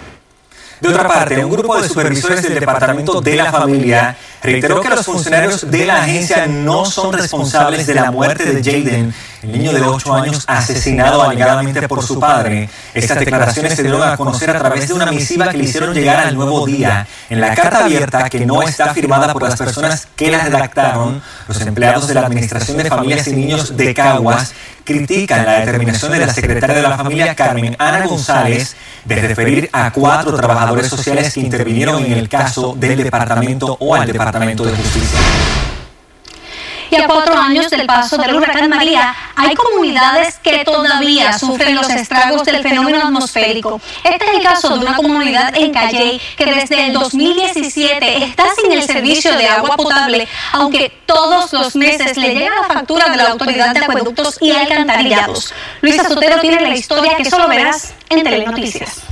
De 0.80 0.88
otra 0.88 1.08
parte, 1.08 1.44
un 1.44 1.52
grupo 1.52 1.80
de 1.82 1.88
supervisores 1.88 2.42
del 2.42 2.54
Departamento 2.54 3.20
de 3.20 3.36
la 3.36 3.52
Familia 3.52 4.16
reiteró 4.42 4.80
que 4.80 4.90
los 4.90 5.06
funcionarios 5.06 5.70
de 5.70 5.86
la 5.86 6.04
agencia 6.04 6.48
no 6.48 6.86
son 6.86 7.12
responsables 7.12 7.86
de 7.86 7.96
la 7.96 8.12
muerte 8.12 8.46
de 8.46 8.64
Jaden, 8.64 9.14
el 9.42 9.52
niño 9.52 9.74
de 9.74 9.82
8 9.82 10.14
años 10.14 10.44
asesinado 10.48 11.22
alegadamente 11.22 11.86
por 11.88 12.02
su 12.02 12.20
padre. 12.20 12.70
Estas 12.94 13.20
declaraciones 13.20 13.76
se 13.76 13.84
dieron 13.84 14.04
a 14.04 14.16
conocer 14.16 14.50
a 14.52 14.60
través 14.60 14.88
de 14.88 14.94
una 14.94 15.08
misiva 15.08 15.50
que 15.50 15.58
le 15.58 15.66
hicieron 15.66 15.94
llegar 15.94 16.26
al 16.26 16.36
nuevo 16.36 16.66
día. 16.66 17.06
En 17.30 17.42
la 17.42 17.54
carta 17.54 17.84
abierta, 17.84 18.30
que 18.30 18.46
no 18.46 18.62
está 18.62 18.94
firmada 18.94 19.34
por 19.34 19.44
las 19.44 19.58
personas 19.58 20.08
que 20.16 20.32
la 20.32 20.46
redactaron, 20.46 21.22
los 21.48 21.62
empleados 21.62 22.08
de 22.08 22.14
la 22.14 22.22
Administración 22.22 22.78
de 22.78 22.86
Familias 22.86 23.28
y 23.28 23.34
Niños 23.34 23.76
de 23.76 23.94
Caguas 23.94 24.54
critican 24.90 25.46
la 25.46 25.60
determinación 25.60 26.12
de 26.12 26.20
la 26.20 26.34
secretaria 26.34 26.76
de 26.76 26.82
la 26.82 26.98
familia 26.98 27.36
Carmen 27.36 27.76
Ana 27.78 28.08
González 28.08 28.76
de 29.06 29.16
referir 29.22 29.70
a 29.72 29.92
cuatro 29.92 30.36
trabajadores 30.36 30.88
sociales 30.88 31.34
que 31.34 31.42
intervinieron 31.42 32.04
en 32.06 32.14
el 32.14 32.28
caso 32.28 32.74
del 32.76 33.04
departamento 33.04 33.78
o 33.80 33.94
al 33.94 34.08
Departamento 34.08 34.66
de 34.66 34.72
Justicia. 34.72 35.20
Y 36.92 36.96
a 36.96 37.08
cuatro 37.08 37.38
años 37.38 37.70
del 37.70 37.86
paso 37.86 38.18
del 38.18 38.36
huracán 38.36 38.70
María, 38.70 39.16
hay 39.36 39.54
comunidades 39.56 40.40
que 40.42 40.64
todavía 40.64 41.38
sufren 41.38 41.76
los 41.76 41.90
estragos 41.90 42.44
del 42.44 42.64
fenómeno 42.64 43.00
atmosférico. 43.00 43.80
Este 44.04 44.26
es 44.26 44.36
el 44.36 44.44
caso 44.44 44.70
de 44.70 44.80
una 44.80 44.96
comunidad 44.96 45.56
en 45.56 45.72
Calley 45.72 46.20
que 46.36 46.46
desde 46.46 46.88
el 46.88 46.94
2017 46.94 48.24
está 48.24 48.46
sin 48.56 48.72
el 48.72 48.84
servicio 48.84 49.36
de 49.38 49.48
agua 49.48 49.76
potable, 49.78 50.28
aunque 50.54 50.92
todos 51.06 51.54
los 51.54 51.76
meses 51.76 52.18
le 52.18 52.34
llega 52.34 52.56
la 52.62 52.68
factura 52.68 53.10
de 53.10 53.18
la 53.18 53.30
Autoridad 53.30 53.74
de 53.74 53.86
Acueductos 53.86 54.38
y 54.42 54.52
Alcantarillados. 54.52 55.54
Luisa 55.82 56.08
Sotero 56.08 56.40
tiene 56.40 56.62
la 56.62 56.76
historia 56.76 57.16
que 57.16 57.30
solo 57.30 57.48
verás 57.48 57.94
en 58.10 58.24
Telenoticias. 58.24 59.04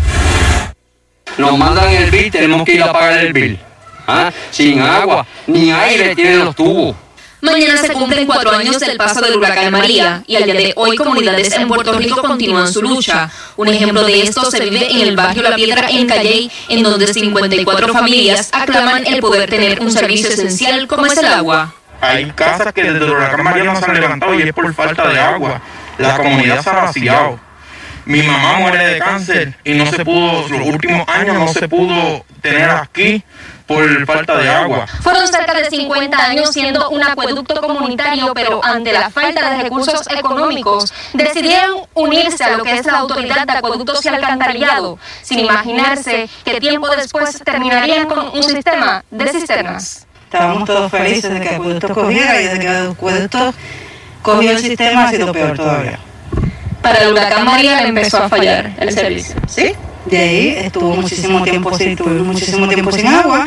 Nos 1.38 1.58
mandan 1.58 1.90
el 1.92 2.10
bill, 2.10 2.32
tenemos 2.32 2.66
que 2.66 2.74
ir 2.74 2.84
a 2.84 2.92
pagar 2.92 3.20
el 3.20 3.34
bill. 3.34 3.60
¿Ah? 4.08 4.32
Sin 4.52 4.82
agua, 4.82 5.26
ni 5.46 5.72
aire 5.72 6.16
tienen 6.16 6.46
los 6.46 6.56
tubos. 6.56 6.96
Mañana 7.42 7.78
se 7.78 7.94
cumplen 7.94 8.26
cuatro 8.26 8.52
años 8.52 8.80
del 8.80 8.98
paso 8.98 9.22
del 9.22 9.38
huracán 9.38 9.72
María 9.72 10.24
y 10.26 10.36
al 10.38 10.46
día 10.46 10.56
de 10.56 10.74
hoy 10.76 10.98
comunidades 10.98 11.54
en 11.54 11.68
Puerto 11.68 11.94
Rico 11.94 12.22
continúan 12.22 12.72
su 12.72 12.82
lucha. 12.82 13.30
Un 13.56 13.68
ejemplo 13.68 14.04
de 14.04 14.22
esto 14.22 14.50
se 14.50 14.60
vive 14.62 14.92
en 14.92 15.02
el 15.02 15.16
barrio 15.16 15.44
La 15.44 15.56
Piedra 15.56 15.88
en 15.90 16.08
Calley, 16.08 16.52
en 16.70 16.82
donde 16.82 17.06
54 17.08 17.94
familias 17.94 18.50
aclaman 18.52 19.06
el 19.06 19.20
poder 19.20 19.50
tener 19.50 19.80
un 19.82 19.92
servicio 19.92 20.30
esencial 20.30 20.88
como 20.88 21.06
es 21.06 21.18
el 21.18 21.28
agua. 21.28 21.74
Hay 22.02 22.26
casas 22.32 22.74
que 22.74 22.84
desde 22.84 23.06
el 23.06 23.12
huracán 23.12 23.44
María 23.44 23.64
no 23.66 23.76
se 23.80 23.86
han 23.86 23.94
levantado 23.94 24.34
y 24.34 24.42
es 24.42 24.54
por 24.54 24.74
falta 24.74 25.08
de 25.08 25.20
agua. 25.20 25.62
La 26.00 26.18
comunidad 26.18 26.64
se 26.64 26.70
ha 26.70 26.74
vaciado. 26.74 27.47
Mi 28.08 28.24
mamá 28.24 28.60
muere 28.60 28.88
de 28.88 29.00
cáncer 29.00 29.54
y 29.66 29.74
no 29.74 29.86
se 29.86 30.06
pudo, 30.06 30.48
los 30.48 30.66
últimos 30.66 31.06
años 31.10 31.36
no 31.36 31.48
se 31.50 31.68
pudo 31.68 32.26
tener 32.42 32.70
aquí 32.70 33.22
por 33.66 34.06
falta 34.06 34.38
de 34.38 34.48
agua. 34.48 34.88
Fueron 35.02 35.28
cerca 35.28 35.54
de 35.54 35.70
50 35.70 36.18
años 36.18 36.52
siendo 36.54 36.90
un 36.90 37.04
acueducto 37.04 37.60
comunitario, 37.60 38.34
pero 38.34 38.64
ante 38.64 38.94
la 38.94 39.10
falta 39.10 39.50
de 39.50 39.64
recursos 39.64 40.08
económicos, 40.10 40.94
decidieron 41.14 41.82
unirse 41.96 42.46
a 42.46 42.56
lo 42.56 42.64
que 42.64 42.78
es 42.78 42.86
la 42.86 43.00
Autoridad 43.00 43.46
de 43.46 43.58
Acueductos 43.58 44.06
y 44.06 44.08
Alcantarillado, 44.08 44.98
sin 45.22 45.40
imaginarse 45.40 46.30
que 46.46 46.62
tiempo 46.62 46.88
después 46.96 47.42
terminarían 47.44 48.08
con 48.08 48.30
un 48.30 48.42
sistema 48.42 49.04
de 49.12 49.28
cisternas. 49.34 50.08
Estábamos 50.24 50.64
todos 50.64 50.90
felices 50.90 51.30
de 51.30 51.42
que 51.42 51.56
Acueducto 51.56 51.94
cogiera 51.94 52.40
y 52.40 52.46
desde 52.46 52.60
que 52.60 52.70
Acueducto 52.70 53.54
cogió 54.22 54.52
el 54.52 54.60
sistema 54.60 55.08
ha 55.08 55.10
sido 55.10 55.34
peor 55.34 55.58
todavía. 55.58 56.00
Para 56.88 57.04
el 57.04 57.12
huracán 57.12 57.44
María 57.44 57.82
le 57.82 57.90
empezó 57.90 58.18
a 58.18 58.30
fallar 58.30 58.72
el 58.80 58.94
servicio. 58.94 59.36
¿Sí? 59.46 59.74
De 60.06 60.18
ahí 60.18 60.48
estuvo 60.58 60.96
muchísimo 60.96 61.44
tiempo 61.44 61.78
sin, 61.78 61.98
muchísimo 62.26 62.66
tiempo 62.70 62.94
sin 62.94 63.08
agua 63.08 63.46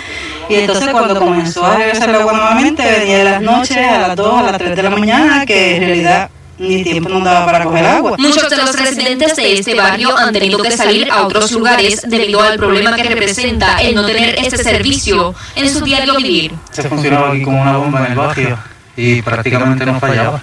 y 0.51 0.57
entonces 0.57 0.91
cuando 0.91 1.19
comenzó 1.19 1.65
a 1.65 1.79
regresar 1.79 2.11
el 2.11 2.17
agua 2.17 2.35
nuevamente 2.35 2.83
venía 2.83 3.17
de 3.17 3.25
las 3.25 3.41
noches 3.41 3.79
a 3.79 4.09
las 4.09 4.17
2, 4.17 4.35
a 4.41 4.43
las 4.43 4.59
3 4.59 4.77
de 4.77 4.83
la 4.83 4.91
mañana 4.91 5.47
que 5.47 5.77
en 5.77 5.85
realidad 5.85 6.31
ni 6.59 6.85
tiempo 6.85 7.09
nos 7.09 7.25
daba 7.25 7.47
para 7.47 7.65
coger 7.65 7.87
agua. 7.87 8.17
Muchos 8.19 8.51
de 8.51 8.59
los 8.59 8.79
residentes 8.79 9.35
de 9.37 9.55
este 9.55 9.75
barrio 9.75 10.15
han 10.19 10.35
tenido 10.35 10.59
que 10.59 10.73
salir 10.73 11.11
a 11.11 11.25
otros 11.27 11.51
lugares 11.53 12.03
debido 12.07 12.43
al 12.43 12.59
problema 12.59 12.95
que 12.95 13.05
representa 13.05 13.81
el 13.81 13.95
no 13.95 14.05
tener 14.05 14.35
este 14.39 14.59
servicio 14.59 15.35
en 15.57 15.71
su 15.71 15.83
diario 15.83 16.15
vivir. 16.17 16.53
Se 16.73 16.83
funcionaba 16.83 17.31
aquí 17.31 17.43
como 17.43 17.63
una 17.63 17.79
bomba 17.79 18.05
en 18.05 18.13
el 18.13 18.19
barrio 18.19 18.59
y 18.99 19.23
prácticamente 19.23 19.87
no 19.87 19.99
fallaba. 19.99 20.43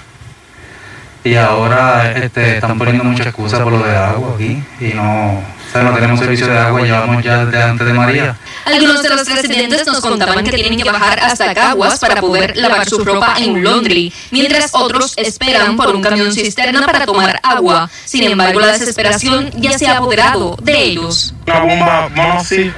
Y 1.28 1.36
ahora 1.36 2.14
este, 2.14 2.56
están 2.56 2.78
poniendo 2.78 3.04
muchas 3.04 3.28
excusas 3.28 3.60
por 3.60 3.74
lo 3.74 3.84
de 3.84 3.98
agua 3.98 4.36
aquí 4.36 4.64
y 4.80 4.94
no, 4.94 5.40
o 5.40 5.72
sea, 5.74 5.84
no 5.84 5.94
tenemos 5.94 6.22
servicio 6.22 6.48
de 6.48 6.58
agua, 6.58 6.82
llevamos 6.84 7.22
ya 7.22 7.44
desde 7.44 7.62
antes 7.62 7.86
de 7.86 7.92
María. 7.92 8.38
Algunos 8.68 9.02
de 9.02 9.10
los 9.10 9.26
residentes 9.26 9.88
nos 9.88 10.02
contaban 10.02 10.44
que 10.44 10.52
tienen 10.52 10.78
que 10.78 10.90
bajar 10.90 11.20
hasta 11.22 11.54
Caguas 11.54 12.00
para 12.00 12.20
poder 12.20 12.58
lavar 12.58 12.88
su 12.88 13.00
ropa 13.00 13.36
en 13.38 13.52
un 13.52 13.64
laundry, 13.64 14.12
mientras 14.32 14.72
otros 14.74 15.14
esperan 15.16 15.78
por 15.78 15.96
un 15.96 16.02
camión 16.02 16.34
cisterna 16.34 16.86
para 16.86 17.06
tomar 17.06 17.40
agua. 17.44 17.90
Sin 18.04 18.24
embargo, 18.24 18.60
la 18.60 18.74
desesperación 18.74 19.50
ya 19.56 19.78
se 19.78 19.88
ha 19.88 19.98
apoderado 19.98 20.58
de 20.62 20.84
ellos. 20.84 21.34
Una 21.46 21.60
bomba 21.60 22.10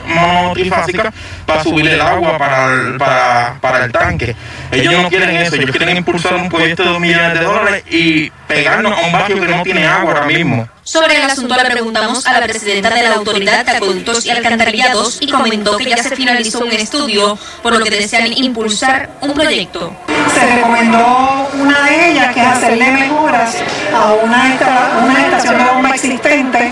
monotrifásica 0.05 1.11
para 1.47 1.63
subir 1.63 1.87
el 1.87 1.99
agua 1.99 2.37
para 2.37 2.73
el, 2.73 2.97
para, 2.97 3.57
para 3.59 3.85
el 3.85 3.91
tanque. 3.91 4.35
Ellos 4.71 4.93
no 4.93 5.09
quieren 5.09 5.35
eso, 5.37 5.55
ellos 5.55 5.71
quieren 5.71 5.97
impulsar 5.97 6.35
un 6.35 6.49
proyecto 6.49 6.83
de 6.83 6.89
dos 6.89 6.99
millones 6.99 7.33
de 7.33 7.43
dólares 7.43 7.83
y 7.89 8.29
pegarnos 8.47 8.95
a 8.95 9.01
un 9.07 9.11
barrio 9.11 9.41
que 9.41 9.47
no 9.47 9.63
tiene 9.63 9.87
agua 9.87 10.11
ahora 10.11 10.25
mismo. 10.27 10.69
Sobre 10.83 11.17
el 11.17 11.21
asunto 11.21 11.55
le 11.55 11.69
preguntamos 11.69 12.25
a 12.25 12.33
la 12.33 12.41
presidenta 12.47 12.89
de 12.89 13.03
la 13.03 13.13
Autoridad 13.13 13.63
de 13.63 13.71
Acueductos 13.73 14.25
y 14.25 14.31
Alcantarillados 14.31 15.19
y 15.21 15.29
comentó 15.29 15.77
que 15.83 15.89
ya 15.89 15.97
se 16.03 16.15
finalizó 16.15 16.59
un 16.59 16.71
estudio, 16.71 17.37
por 17.63 17.73
lo 17.73 17.83
que 17.83 17.89
desean 17.91 18.31
impulsar 18.33 19.09
un 19.21 19.33
proyecto. 19.33 19.91
se 20.33 20.55
recomendó 20.55 21.47
una 21.59 21.81
de 21.83 22.11
ellas, 22.11 22.33
que 22.33 22.41
es 22.41 22.47
hacerle 22.47 22.91
mejoras 22.91 23.55
a 23.93 24.13
una, 24.23 24.53
esta- 24.53 24.89
una 25.03 25.21
estación 25.25 25.57
de 25.57 25.63
bomba 25.65 25.89
existente, 25.89 26.71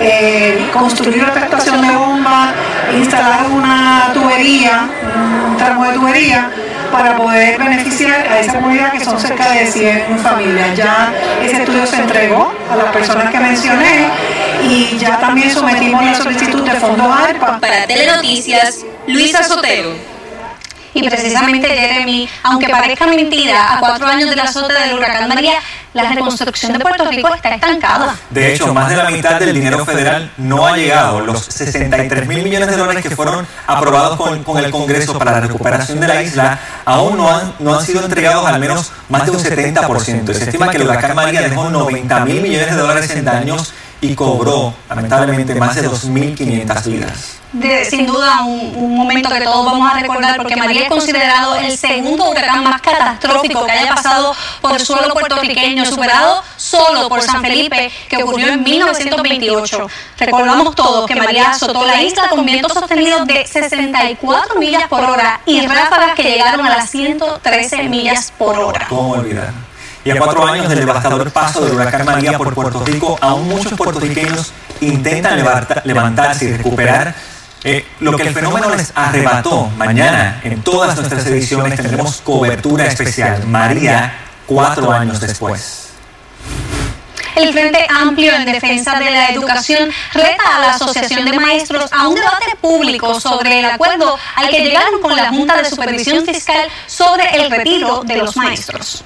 eh, 0.00 0.66
construir 0.72 1.24
otra 1.24 1.44
estación 1.44 1.80
de 1.86 1.90
bomba, 1.96 2.52
instalar 2.96 3.46
una 3.50 4.10
tubería, 4.14 4.88
un 5.48 5.56
tramo 5.56 5.84
de 5.86 5.92
tubería, 5.94 6.50
para 6.92 7.16
poder 7.16 7.58
beneficiar 7.58 8.20
a 8.30 8.38
esa 8.40 8.54
comunidad 8.54 8.92
que 8.92 9.02
son 9.04 9.18
cerca 9.18 9.50
de 9.50 9.66
100 9.66 10.18
familias. 10.18 10.76
Ya 10.76 11.10
ese 11.42 11.62
estudio 11.62 11.86
se 11.86 11.96
entregó 11.96 12.52
a 12.70 12.76
las 12.76 12.86
personas 12.92 13.30
que 13.30 13.38
mencioné 13.40 14.08
y 14.68 14.98
ya 14.98 15.18
también 15.18 15.52
sometimos 15.52 16.04
la 16.04 16.14
solicitud 16.14 16.62
de 16.62 16.80
fondos 16.80 17.06
ARPA. 17.06 17.58
Para 17.60 17.86
Telenoticias, 17.86 18.78
Luisa 19.06 19.42
Sotero. 19.42 20.12
Y 20.94 21.08
precisamente, 21.08 21.68
Jeremy, 21.68 22.28
aunque 22.42 22.68
parezca 22.68 23.06
mentira, 23.06 23.74
a 23.74 23.80
cuatro 23.80 24.06
años 24.06 24.28
del 24.28 24.40
azote 24.40 24.74
del 24.74 24.94
huracán 24.94 25.26
María, 25.26 25.54
la 25.94 26.10
reconstrucción 26.10 26.72
de 26.74 26.80
Puerto 26.80 27.04
Rico 27.10 27.34
está 27.34 27.54
estancada. 27.54 28.14
De 28.28 28.52
hecho, 28.52 28.74
más 28.74 28.90
de 28.90 28.96
la 28.96 29.10
mitad 29.10 29.38
del 29.38 29.54
dinero 29.54 29.84
federal 29.86 30.30
no 30.36 30.66
ha 30.66 30.76
llegado. 30.76 31.20
Los 31.20 31.46
63 31.46 32.26
mil 32.26 32.42
millones 32.42 32.70
de 32.70 32.76
dólares 32.76 33.02
que 33.02 33.16
fueron 33.16 33.46
aprobados 33.66 34.18
con, 34.18 34.44
con 34.44 34.62
el 34.62 34.70
Congreso 34.70 35.18
para 35.18 35.32
la 35.32 35.40
recuperación 35.40 35.98
de 36.00 36.08
la 36.08 36.22
isla 36.22 36.58
aún 36.84 37.16
no 37.16 37.28
han, 37.28 37.54
no 37.58 37.78
han 37.78 37.84
sido 37.84 38.04
entregados 38.04 38.46
al 38.46 38.60
menos 38.60 38.92
más 39.08 39.24
de 39.24 39.30
un 39.30 39.38
70%. 39.38 40.32
Se 40.34 40.44
estima 40.44 40.70
que 40.70 40.76
el 40.76 40.84
huracán 40.84 41.14
María 41.14 41.40
dejó 41.42 41.70
90 41.70 42.24
mil 42.26 42.42
millones 42.42 42.70
de 42.70 42.76
dólares 42.76 43.10
en 43.10 43.24
daños 43.24 43.72
y 44.02 44.16
cobró, 44.16 44.74
lamentablemente, 44.88 45.54
más 45.54 45.76
de 45.76 45.88
2.500 45.88 46.84
vidas. 46.86 47.38
De, 47.52 47.84
sin 47.84 48.04
duda 48.04 48.42
un, 48.44 48.74
un, 48.74 48.96
momento 48.96 49.28
que 49.28 49.42
todos 49.42 49.64
vamos 49.64 49.88
a 49.92 50.00
recordar 50.00 50.36
porque 50.38 50.56
María 50.56 50.84
es 50.84 50.88
considerado 50.88 51.54
el 51.56 51.76
segundo 51.76 52.30
huracán 52.30 52.64
más 52.64 52.80
catastrófico 52.80 53.64
que 53.64 53.72
haya 53.72 53.94
pasado 53.94 54.34
por 54.60 54.72
el 54.72 54.84
suelo 54.84 55.14
puertorriqueño, 55.14 55.84
superado 55.84 56.42
solo 56.56 57.08
por 57.08 57.22
San 57.22 57.42
Felipe, 57.42 57.92
que 58.08 58.24
ocurrió 58.24 58.48
en 58.48 58.64
1928. 58.64 59.86
Recordamos 60.18 60.74
todos 60.74 61.06
que 61.06 61.14
María 61.14 61.50
azotó 61.50 61.86
la 61.86 62.02
isla 62.02 62.28
con 62.28 62.44
vientos 62.44 62.72
sostenidos 62.72 63.26
de 63.26 63.46
64 63.46 64.58
millas 64.58 64.88
por 64.88 65.04
hora 65.04 65.40
y 65.46 65.64
ráfagas 65.64 66.14
que 66.16 66.24
llegaron 66.24 66.66
a 66.66 66.70
las 66.70 66.90
113 66.90 67.84
millas 67.84 68.32
por 68.36 68.58
hora. 68.58 68.86
¿Cómo 68.88 69.12
olvidar? 69.12 69.52
Y 70.04 70.10
a 70.10 70.18
cuatro 70.18 70.44
años 70.46 70.68
del 70.68 70.80
devastador 70.80 71.30
paso 71.30 71.64
del 71.64 71.74
huracán 71.74 72.04
María 72.04 72.36
por 72.36 72.52
Puerto 72.54 72.84
Rico, 72.84 73.16
aún 73.20 73.48
muchos 73.48 73.74
puertorriqueños 73.74 74.52
intentan 74.80 75.36
levantarse 75.84 76.46
y 76.46 76.56
recuperar 76.56 77.14
eh, 77.62 77.86
lo 78.00 78.16
que 78.16 78.24
el 78.24 78.34
fenómeno 78.34 78.74
les 78.74 78.92
arrebató. 78.96 79.70
Mañana, 79.76 80.40
en 80.42 80.62
todas 80.62 80.96
nuestras 80.96 81.24
ediciones, 81.26 81.80
tendremos 81.80 82.20
cobertura 82.20 82.86
especial. 82.86 83.46
María, 83.46 84.14
cuatro 84.46 84.90
años 84.92 85.20
después. 85.20 85.88
El 87.36 87.52
Frente 87.52 87.86
Amplio 87.88 88.34
en 88.34 88.44
Defensa 88.44 88.98
de 88.98 89.10
la 89.10 89.28
Educación 89.28 89.88
reta 90.12 90.56
a 90.56 90.58
la 90.58 90.70
Asociación 90.72 91.24
de 91.24 91.38
Maestros 91.38 91.90
a 91.92 92.08
un 92.08 92.14
debate 92.14 92.56
público 92.60 93.18
sobre 93.20 93.60
el 93.60 93.64
acuerdo 93.64 94.18
al 94.34 94.48
que 94.50 94.60
llegaron 94.64 95.00
con 95.00 95.16
la 95.16 95.28
Junta 95.28 95.56
de 95.56 95.64
Supervisión 95.64 96.26
Fiscal 96.26 96.68
sobre 96.86 97.24
el 97.36 97.50
retiro 97.50 98.02
de 98.04 98.16
los 98.16 98.36
maestros 98.36 99.04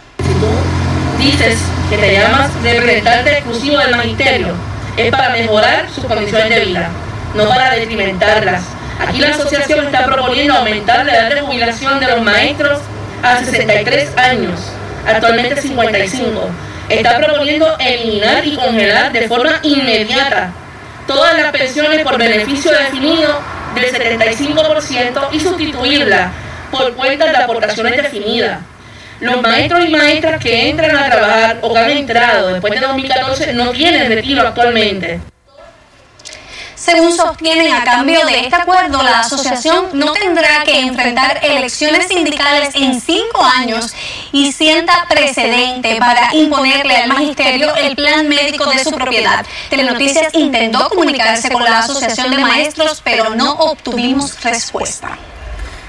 dices 1.19 1.59
que 1.91 1.99
te 1.99 2.13
llamas 2.13 2.51
representante 2.63 3.33
exclusivo 3.33 3.79
del 3.79 3.97
magisterio, 3.97 4.49
es 4.97 5.11
para 5.11 5.31
mejorar 5.31 5.89
sus 5.91 6.05
condiciones 6.05 6.49
de 6.49 6.65
vida, 6.65 6.89
no 7.35 7.49
para 7.49 7.75
detrimentarlas. 7.75 8.63
Aquí 9.01 9.19
la 9.19 9.29
asociación 9.29 9.87
está 9.87 10.07
proponiendo 10.07 10.55
aumentar 10.55 11.05
la 11.05 11.15
edad 11.15 11.35
de 11.35 11.41
jubilación 11.43 12.01
de 12.01 12.07
los 12.07 12.23
maestros 12.23 12.81
a 13.23 13.45
63 13.45 14.17
años, 14.17 14.61
actualmente 15.07 15.61
55. 15.61 16.49
Está 16.89 17.19
proponiendo 17.19 17.77
eliminar 17.79 18.47
y 18.47 18.57
congelar 18.57 19.13
de 19.13 19.29
forma 19.29 19.59
inmediata 19.63 20.51
todas 21.07 21.37
las 21.37 21.53
pensiones 21.53 22.03
por 22.03 22.19
beneficio 22.19 22.73
definido 22.73 23.41
del 23.75 23.93
75% 23.93 25.29
y 25.33 25.41
sustituirla 25.41 26.31
por 26.71 26.95
cuentas 26.95 27.31
de 27.31 27.37
aportaciones 27.37 28.03
definidas. 28.03 28.61
Los 29.21 29.41
maestros 29.41 29.85
y 29.85 29.89
maestras 29.89 30.43
que 30.43 30.69
entran 30.69 30.97
a 30.97 31.11
trabajar 31.11 31.59
o 31.63 31.73
que 31.73 31.79
han 31.79 31.91
entrado 31.91 32.49
después 32.49 32.75
de 32.75 32.81
2014 32.81 33.53
no 33.55 33.71
tienen 33.71 34.09
retiro 34.09 34.47
actualmente. 34.47 35.21
Según 36.75 37.17
sostienen 37.17 37.73
a 37.73 37.83
cambio 37.83 38.25
de 38.27 38.41
este 38.41 38.55
acuerdo, 38.55 39.03
la 39.03 39.21
asociación 39.21 39.87
no 39.95 40.13
tendrá 40.13 40.63
que 40.63 40.79
enfrentar 40.79 41.41
elecciones 41.43 42.07
sindicales 42.07 42.75
en 42.75 43.01
cinco 43.01 43.43
años 43.43 43.93
y 44.31 44.53
sienta 44.53 45.07
precedente 45.09 45.97
para 45.97 46.35
imponerle 46.35 46.97
al 46.97 47.09
magisterio 47.09 47.75
el 47.75 47.97
plan 47.97 48.29
médico 48.29 48.71
de 48.71 48.85
su 48.85 48.93
propiedad. 48.93 49.45
Telenoticias 49.71 50.35
intentó 50.35 50.89
comunicarse 50.91 51.51
con 51.51 51.65
la 51.65 51.79
asociación 51.79 52.31
de 52.31 52.39
maestros, 52.39 53.01
pero 53.03 53.35
no 53.35 53.55
obtuvimos 53.55 54.41
respuesta. 54.45 55.19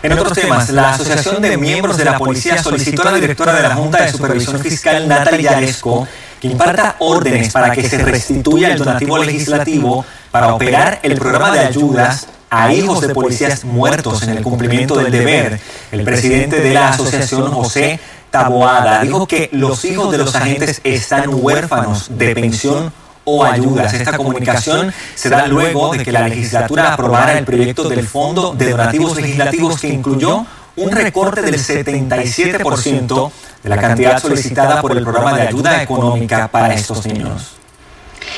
En 0.03 0.13
otros 0.13 0.33
temas, 0.33 0.69
la 0.69 0.91
Asociación 0.91 1.41
de 1.41 1.57
Miembros 1.57 1.97
de 1.97 2.05
la 2.05 2.17
Policía 2.17 2.61
solicitó 2.61 3.07
a 3.07 3.11
la 3.11 3.17
directora 3.17 3.53
de 3.53 3.63
la 3.63 3.75
Junta 3.75 4.03
de 4.03 4.11
Supervisión 4.11 4.59
Fiscal, 4.59 5.07
Natalia 5.07 5.51
Yaresco, 5.51 6.07
que 6.39 6.47
imparta 6.47 6.97
órdenes 6.99 7.51
para 7.51 7.71
que 7.71 7.87
se 7.87 7.97
restituya 7.97 8.69
el 8.69 8.77
donativo 8.77 9.17
legislativo 9.17 10.05
para 10.31 10.53
operar 10.53 10.99
el 11.01 11.15
programa 11.15 11.51
de 11.51 11.59
ayudas 11.59 12.27
a 12.49 12.71
hijos 12.73 13.01
de 13.01 13.13
policías 13.13 13.65
muertos 13.65 14.23
en 14.23 14.29
el 14.29 14.43
cumplimiento 14.43 14.95
del 14.97 15.11
deber. 15.11 15.59
El 15.91 16.03
presidente 16.03 16.61
de 16.61 16.73
la 16.73 16.89
asociación, 16.89 17.51
José 17.51 17.99
Taboada, 18.29 19.01
dijo 19.01 19.27
que 19.27 19.49
los 19.51 19.83
hijos 19.83 20.11
de 20.11 20.19
los 20.19 20.35
agentes 20.35 20.79
están 20.83 21.29
huérfanos 21.33 22.17
de 22.17 22.35
pensión 22.35 22.93
o 23.29 23.43
ayudas. 23.43 23.93
Esta 23.93 24.15
comunicación 24.15 24.93
se 25.13 25.29
da 25.29 25.47
luego 25.47 25.91
de 25.91 26.03
que 26.03 26.11
la 26.13 26.27
legislatura 26.27 26.93
aprobara 26.93 27.37
el 27.37 27.43
proyecto 27.43 27.89
del 27.89 28.07
Fondo 28.07 28.55
de 28.55 28.71
Donativos 28.71 29.17
Legislativos 29.17 29.81
que 29.81 29.89
incluyó 29.89 30.45
un 30.77 30.91
recorte 30.91 31.41
del 31.41 31.55
77% 31.55 33.31
de 33.63 33.69
la 33.69 33.77
cantidad 33.77 34.21
solicitada 34.21 34.81
por 34.81 34.95
el 34.95 35.03
programa 35.03 35.35
de 35.35 35.47
ayuda 35.47 35.83
económica 35.83 36.47
para 36.47 36.73
estos 36.73 37.05
niños. 37.05 37.56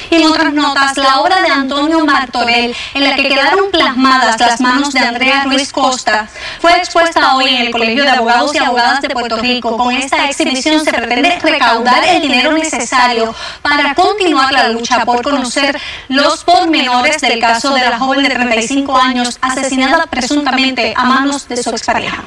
Y 0.10 0.16
en 0.16 0.28
otras 0.28 0.54
notas, 0.54 0.98
la 0.98 1.20
obra 1.20 1.42
de 1.42 1.50
Antonio 1.50 2.06
Martorell, 2.06 2.76
en 2.94 3.04
la 3.04 3.16
que 3.16 3.28
quedaron 3.30 3.72
plasmadas 3.72 4.40
las 4.40 4.62
manos 4.62 4.94
de 4.94 5.00
Andrea 5.00 5.44
Ruiz 5.44 5.72
Costa, 5.72 6.28
fue 6.60 6.78
expuesta 6.78 7.36
hoy 7.36 7.50
en 7.50 7.68
el 7.68 7.72
Colegio 7.72 8.04
de 8.04 8.10
Abogados 8.10 8.54
y 8.56 8.58
Abogadas 8.58 9.02
de 9.02 9.10
Puerto 9.10 9.38
Rico. 9.38 9.78
Con 9.78 9.94
esta 9.94 10.26
exhibición 10.26 10.84
se 10.84 10.92
pretende 10.92 11.40
recaudar 11.40 12.04
el 12.06 12.22
dinero 12.22 12.52
necesario 12.54 13.34
para 13.62 13.94
continuar 13.96 14.52
la 14.52 14.70
lucha 14.70 15.06
por 15.06 15.22
conocer 15.22 15.80
los 16.08 16.44
pormenores 16.44 17.22
del 17.22 17.40
caso 17.40 17.74
de 17.74 17.82
la 17.82 18.00
joven 18.00 18.24
de 18.24 18.30
35 18.30 18.98
años 18.98 19.38
asesinada 19.42 20.06
presuntamente 20.08 20.94
a 20.96 21.04
manos 21.06 21.48
de 21.48 21.62
su 21.62 21.70
expareja. 21.72 22.24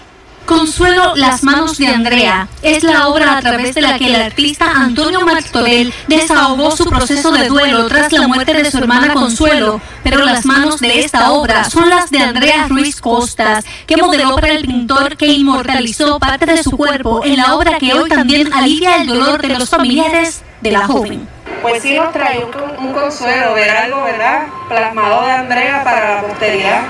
Consuelo 0.47 1.15
Las 1.15 1.45
manos 1.45 1.79
de 1.79 1.87
Andrea 1.87 2.49
es 2.63 2.83
la 2.83 3.09
obra 3.09 3.37
a 3.37 3.41
través 3.41 3.75
de 3.75 3.81
la 3.81 3.99
que 3.99 4.07
el 4.07 4.17
artista 4.17 4.71
Antonio 4.71 5.21
Martorell 5.21 5.93
desahogó 6.09 6.77
su 6.77 6.85
proceso 6.87 7.31
de 7.31 7.49
duelo 7.49 7.87
tras 7.87 8.13
la 8.13 8.27
muerte 8.27 8.53
de 8.53 8.71
su 8.71 8.79
hermana 8.79 9.15
Consuelo, 9.15 9.81
pero 10.03 10.25
las 10.25 10.45
manos 10.45 10.81
de 10.81 11.01
esta 11.01 11.33
obra 11.33 11.65
son 11.65 11.89
las 11.89 12.11
de 12.11 12.19
Andrea 12.19 12.67
Ruiz 12.69 13.01
Costas, 13.01 13.65
que 13.87 13.97
modeló 13.97 14.35
para 14.37 14.53
el 14.53 14.67
pintor 14.67 15.17
que 15.17 15.27
inmortalizó 15.27 16.19
parte 16.19 16.47
de 16.47 16.63
su 16.63 16.73
cuerpo 16.73 17.23
en 17.25 17.37
la 17.37 17.55
obra 17.55 17.79
que 17.79 17.95
hoy 17.95 18.09
también 18.09 18.53
alivia 18.53 18.97
el 18.97 19.07
dolor 19.07 19.41
de 19.41 19.59
los 19.59 19.71
familiares 19.71 20.43
de 20.61 20.73
la 20.73 20.87
joven. 20.87 21.29
Pues 21.63 21.83
sí 21.83 21.95
nos 21.95 22.13
trae 22.13 22.45
un, 22.79 22.93
consuelo 22.93 23.55
ver 23.55 23.71
algo, 23.71 24.03
¿verdad? 24.03 24.47
Plasmado 24.69 25.25
de 25.25 25.33
Andrea 25.33 25.85
para 25.85 26.17
la 26.17 26.23
posteridad 26.23 26.83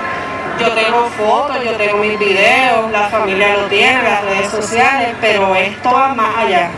yo 0.59 0.71
tengo 0.71 1.09
fotos, 1.17 1.57
yo 1.63 1.71
tengo 1.73 1.97
mis 1.97 2.17
videos, 2.19 2.91
la 2.91 3.09
familia 3.09 3.57
lo 3.57 3.65
tiene, 3.67 4.03
las 4.03 4.23
redes 4.23 4.51
sociales, 4.51 5.15
pero 5.19 5.55
esto 5.55 5.91
va 5.91 6.13
más 6.13 6.37
allá. 6.37 6.69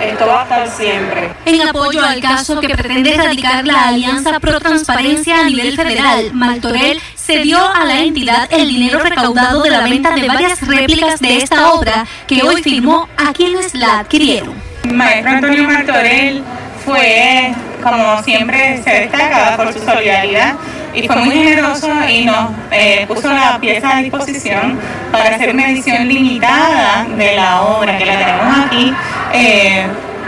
Esto 0.00 0.26
va 0.26 0.40
a 0.40 0.42
estar 0.42 0.68
siempre. 0.70 1.30
En 1.46 1.68
apoyo 1.68 2.04
al 2.04 2.20
caso 2.20 2.60
que 2.60 2.68
pretende 2.68 3.14
erradicar 3.14 3.64
la 3.64 3.88
Alianza 3.88 4.40
Pro 4.40 4.58
Transparencia 4.58 5.40
a 5.40 5.44
nivel 5.44 5.76
federal, 5.76 6.32
Martorell 6.32 7.00
cedió 7.16 7.64
a 7.64 7.84
la 7.84 8.00
entidad 8.00 8.48
el 8.50 8.68
dinero 8.68 8.98
recaudado 8.98 9.62
de 9.62 9.70
la 9.70 9.82
venta 9.82 10.10
de 10.10 10.26
varias 10.26 10.60
réplicas 10.66 11.20
de 11.20 11.38
esta 11.38 11.72
obra 11.72 12.06
que 12.26 12.42
hoy 12.42 12.62
firmó 12.62 13.08
a 13.16 13.32
quienes 13.32 13.74
la 13.74 14.00
adquirieron. 14.00 14.54
Maestro 14.92 15.30
Antonio 15.30 15.62
Martorell 15.62 16.42
fue, 16.84 17.54
como 17.82 18.22
siempre, 18.22 18.82
se 18.82 18.90
destaca 18.90 19.56
por 19.56 19.72
su 19.72 19.78
solidaridad 19.78 20.56
y 20.94 21.06
fue 21.06 21.16
muy 21.16 21.34
generoso 21.34 21.88
y 22.08 22.24
nos 22.24 22.50
eh, 22.70 23.04
puso 23.06 23.32
la 23.32 23.58
pieza 23.58 23.96
a 23.96 24.00
disposición 24.00 24.78
para 25.10 25.34
hacer 25.34 25.54
una 25.54 25.70
edición 25.70 26.08
limitada 26.08 27.06
de 27.16 27.36
la 27.36 27.62
obra 27.62 27.98
que 27.98 28.06
la 28.06 28.18
tenemos 28.18 28.66
aquí. 28.66 28.94
Eh, 29.32 29.86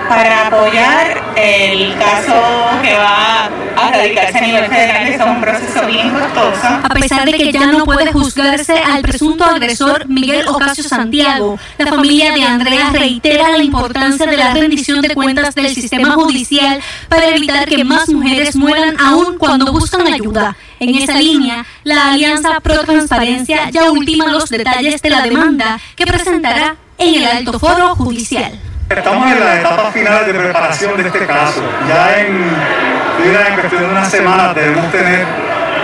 para 0.09 0.47
apoyar 0.49 1.23
el 1.37 1.95
caso 1.99 2.35
que 2.83 2.97
va 2.97 3.51
a 3.77 3.91
radicarse 3.91 4.39
a 4.39 4.41
nivel 4.41 4.65
federal, 4.67 5.07
que 5.07 5.15
es 5.15 5.21
un 5.21 5.41
proceso 5.41 5.87
bien 5.87 6.11
costoso. 6.11 6.67
A 6.83 6.89
pesar 6.89 7.25
de 7.25 7.33
que 7.33 7.53
ya 7.53 7.67
no 7.67 7.85
puede 7.85 8.13
juzgarse 8.13 8.79
al 8.79 9.03
presunto 9.03 9.45
agresor 9.45 10.09
Miguel 10.09 10.47
Ocasio 10.49 10.85
Santiago, 10.85 11.59
la 11.79 11.87
familia 11.87 12.33
de 12.33 12.43
Andrea 12.45 12.91
reitera 12.93 13.51
la 13.51 13.63
importancia 13.63 14.27
de 14.27 14.37
la 14.37 14.55
rendición 14.55 15.01
de 15.01 15.15
cuentas 15.15 15.55
del 15.55 15.75
sistema 15.75 16.13
judicial 16.13 16.81
para 17.09 17.29
evitar 17.29 17.69
que 17.69 17.85
más 17.85 18.09
mujeres 18.09 18.57
mueran 18.57 18.97
aún 19.01 19.39
cuando 19.39 19.73
buscan 19.73 20.07
ayuda. 20.07 20.57
En 20.79 20.95
esa 20.95 21.19
línea, 21.19 21.65
la 21.85 22.11
Alianza 22.11 22.61
Pro 22.61 22.83
Transparencia 22.85 23.71
ya 23.71 23.91
ultima 23.91 24.27
los 24.27 24.49
detalles 24.51 25.01
de 25.01 25.11
la 25.11 25.23
demanda 25.23 25.81
que 25.95 26.07
presentará 26.07 26.77
en 26.99 27.15
el 27.15 27.25
alto 27.25 27.59
foro 27.59 27.95
judicial. 27.97 28.59
Estamos 28.89 29.33
en 29.33 29.41
la 29.41 29.61
etapa 29.61 29.91
final 29.91 30.27
de 30.27 30.35
preparación 30.35 30.97
de 30.97 31.09
este 31.09 31.27
caso. 31.27 31.63
Ya 31.89 32.21
en, 32.21 32.37
en 32.37 33.55
cuestión 33.55 33.83
de 33.83 33.89
una 33.89 34.05
semana 34.05 34.55
debemos 34.55 34.91
tener 34.93 35.27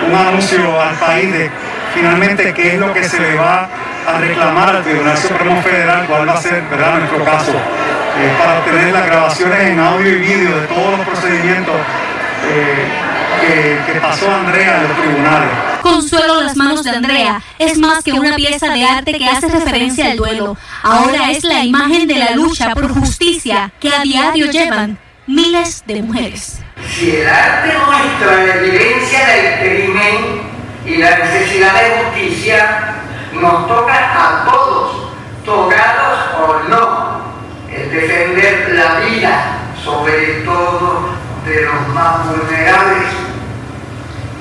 un 0.08 0.14
anuncio 0.14 0.80
al 0.80 0.94
país 0.96 1.32
de 1.32 1.50
finalmente 1.94 2.54
qué 2.54 2.74
es 2.74 2.78
lo 2.78 2.92
que 2.92 3.02
se 3.04 3.20
le 3.20 3.34
va 3.34 3.68
a 4.06 4.18
reclamar 4.18 4.76
al 4.76 4.82
Tribunal 4.82 5.18
Supremo 5.18 5.62
Federal, 5.62 6.06
cuál 6.06 6.28
va 6.28 6.34
a 6.34 6.36
ser 6.36 6.62
¿verdad? 6.70 6.98
nuestro 6.98 7.24
caso, 7.24 7.52
eh, 7.52 8.32
para 8.38 8.58
obtener 8.58 8.92
las 8.92 9.06
grabaciones 9.06 9.60
en 9.60 9.80
audio 9.80 10.08
y 10.08 10.18
vídeo 10.18 10.60
de 10.60 10.66
todos 10.68 10.98
los 10.98 11.06
procedimientos. 11.06 11.74
Eh, 12.44 12.86
que, 13.86 14.00
pasó 14.00 14.32
Andrea 14.32 14.76
en 14.76 14.88
los 14.88 14.96
tribunales. 14.96 15.71
Consuelo 15.82 16.40
las 16.40 16.56
manos 16.56 16.84
de 16.84 16.90
Andrea 16.90 17.42
es 17.58 17.76
más 17.76 18.04
que 18.04 18.12
una 18.12 18.36
pieza 18.36 18.68
de 18.68 18.84
arte 18.84 19.18
que 19.18 19.26
hace 19.26 19.48
referencia 19.48 20.12
al 20.12 20.16
duelo. 20.16 20.56
Ahora 20.82 21.32
es 21.32 21.42
la 21.42 21.64
imagen 21.64 22.06
de 22.06 22.14
la 22.14 22.30
lucha 22.30 22.72
por 22.72 22.88
justicia 22.88 23.72
que 23.80 23.92
a 23.92 24.02
diario 24.02 24.46
llevan 24.46 24.96
miles 25.26 25.82
de 25.84 26.02
mujeres. 26.02 26.60
Si 26.88 27.16
el 27.16 27.28
arte 27.28 27.72
muestra 27.84 28.46
la 28.46 28.54
evidencia 28.54 29.26
del 29.26 29.58
crimen 29.58 30.42
y 30.86 30.96
la 30.98 31.18
necesidad 31.18 31.74
de 31.74 32.04
justicia, 32.04 32.94
nos 33.32 33.66
toca 33.66 33.94
a 33.94 34.44
todos, 34.44 35.10
tocados 35.44 36.18
o 36.38 36.68
no, 36.68 37.22
el 37.72 37.90
defender 37.90 38.72
la 38.74 39.00
vida, 39.00 39.58
sobre 39.82 40.42
todo 40.44 41.08
de 41.44 41.62
los 41.62 41.88
más 41.88 42.28
vulnerables. 42.28 43.08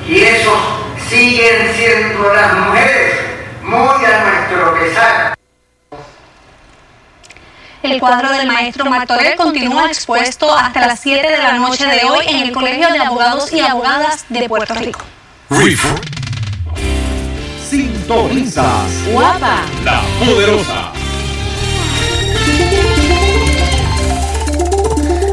Y 0.07 0.19
esos 0.19 0.80
siguen 1.11 1.75
siendo 1.75 2.33
las 2.33 2.53
mujeres, 2.53 3.15
muy 3.63 4.05
a 4.05 4.23
nuestro 4.23 4.73
pesar. 4.79 5.33
El 7.83 7.99
cuadro 7.99 8.31
del 8.31 8.47
maestro 8.47 8.85
Martorell 8.85 9.35
continúa 9.35 9.87
expuesto 9.87 10.55
hasta 10.55 10.87
las 10.87 11.01
7 11.01 11.29
de 11.29 11.37
la 11.37 11.53
noche 11.53 11.85
de 11.85 12.05
hoy 12.05 12.25
en 12.27 12.37
el 12.43 12.53
Colegio 12.53 12.87
de 12.93 12.99
Abogados 12.99 13.51
y 13.51 13.59
Abogadas 13.59 14.25
de 14.29 14.47
Puerto 14.47 14.73
Rico. 14.75 15.01
Sintonizas. 17.69 19.05
Guapa. 19.11 19.63
La 19.83 20.01
poderosa. 20.19 20.93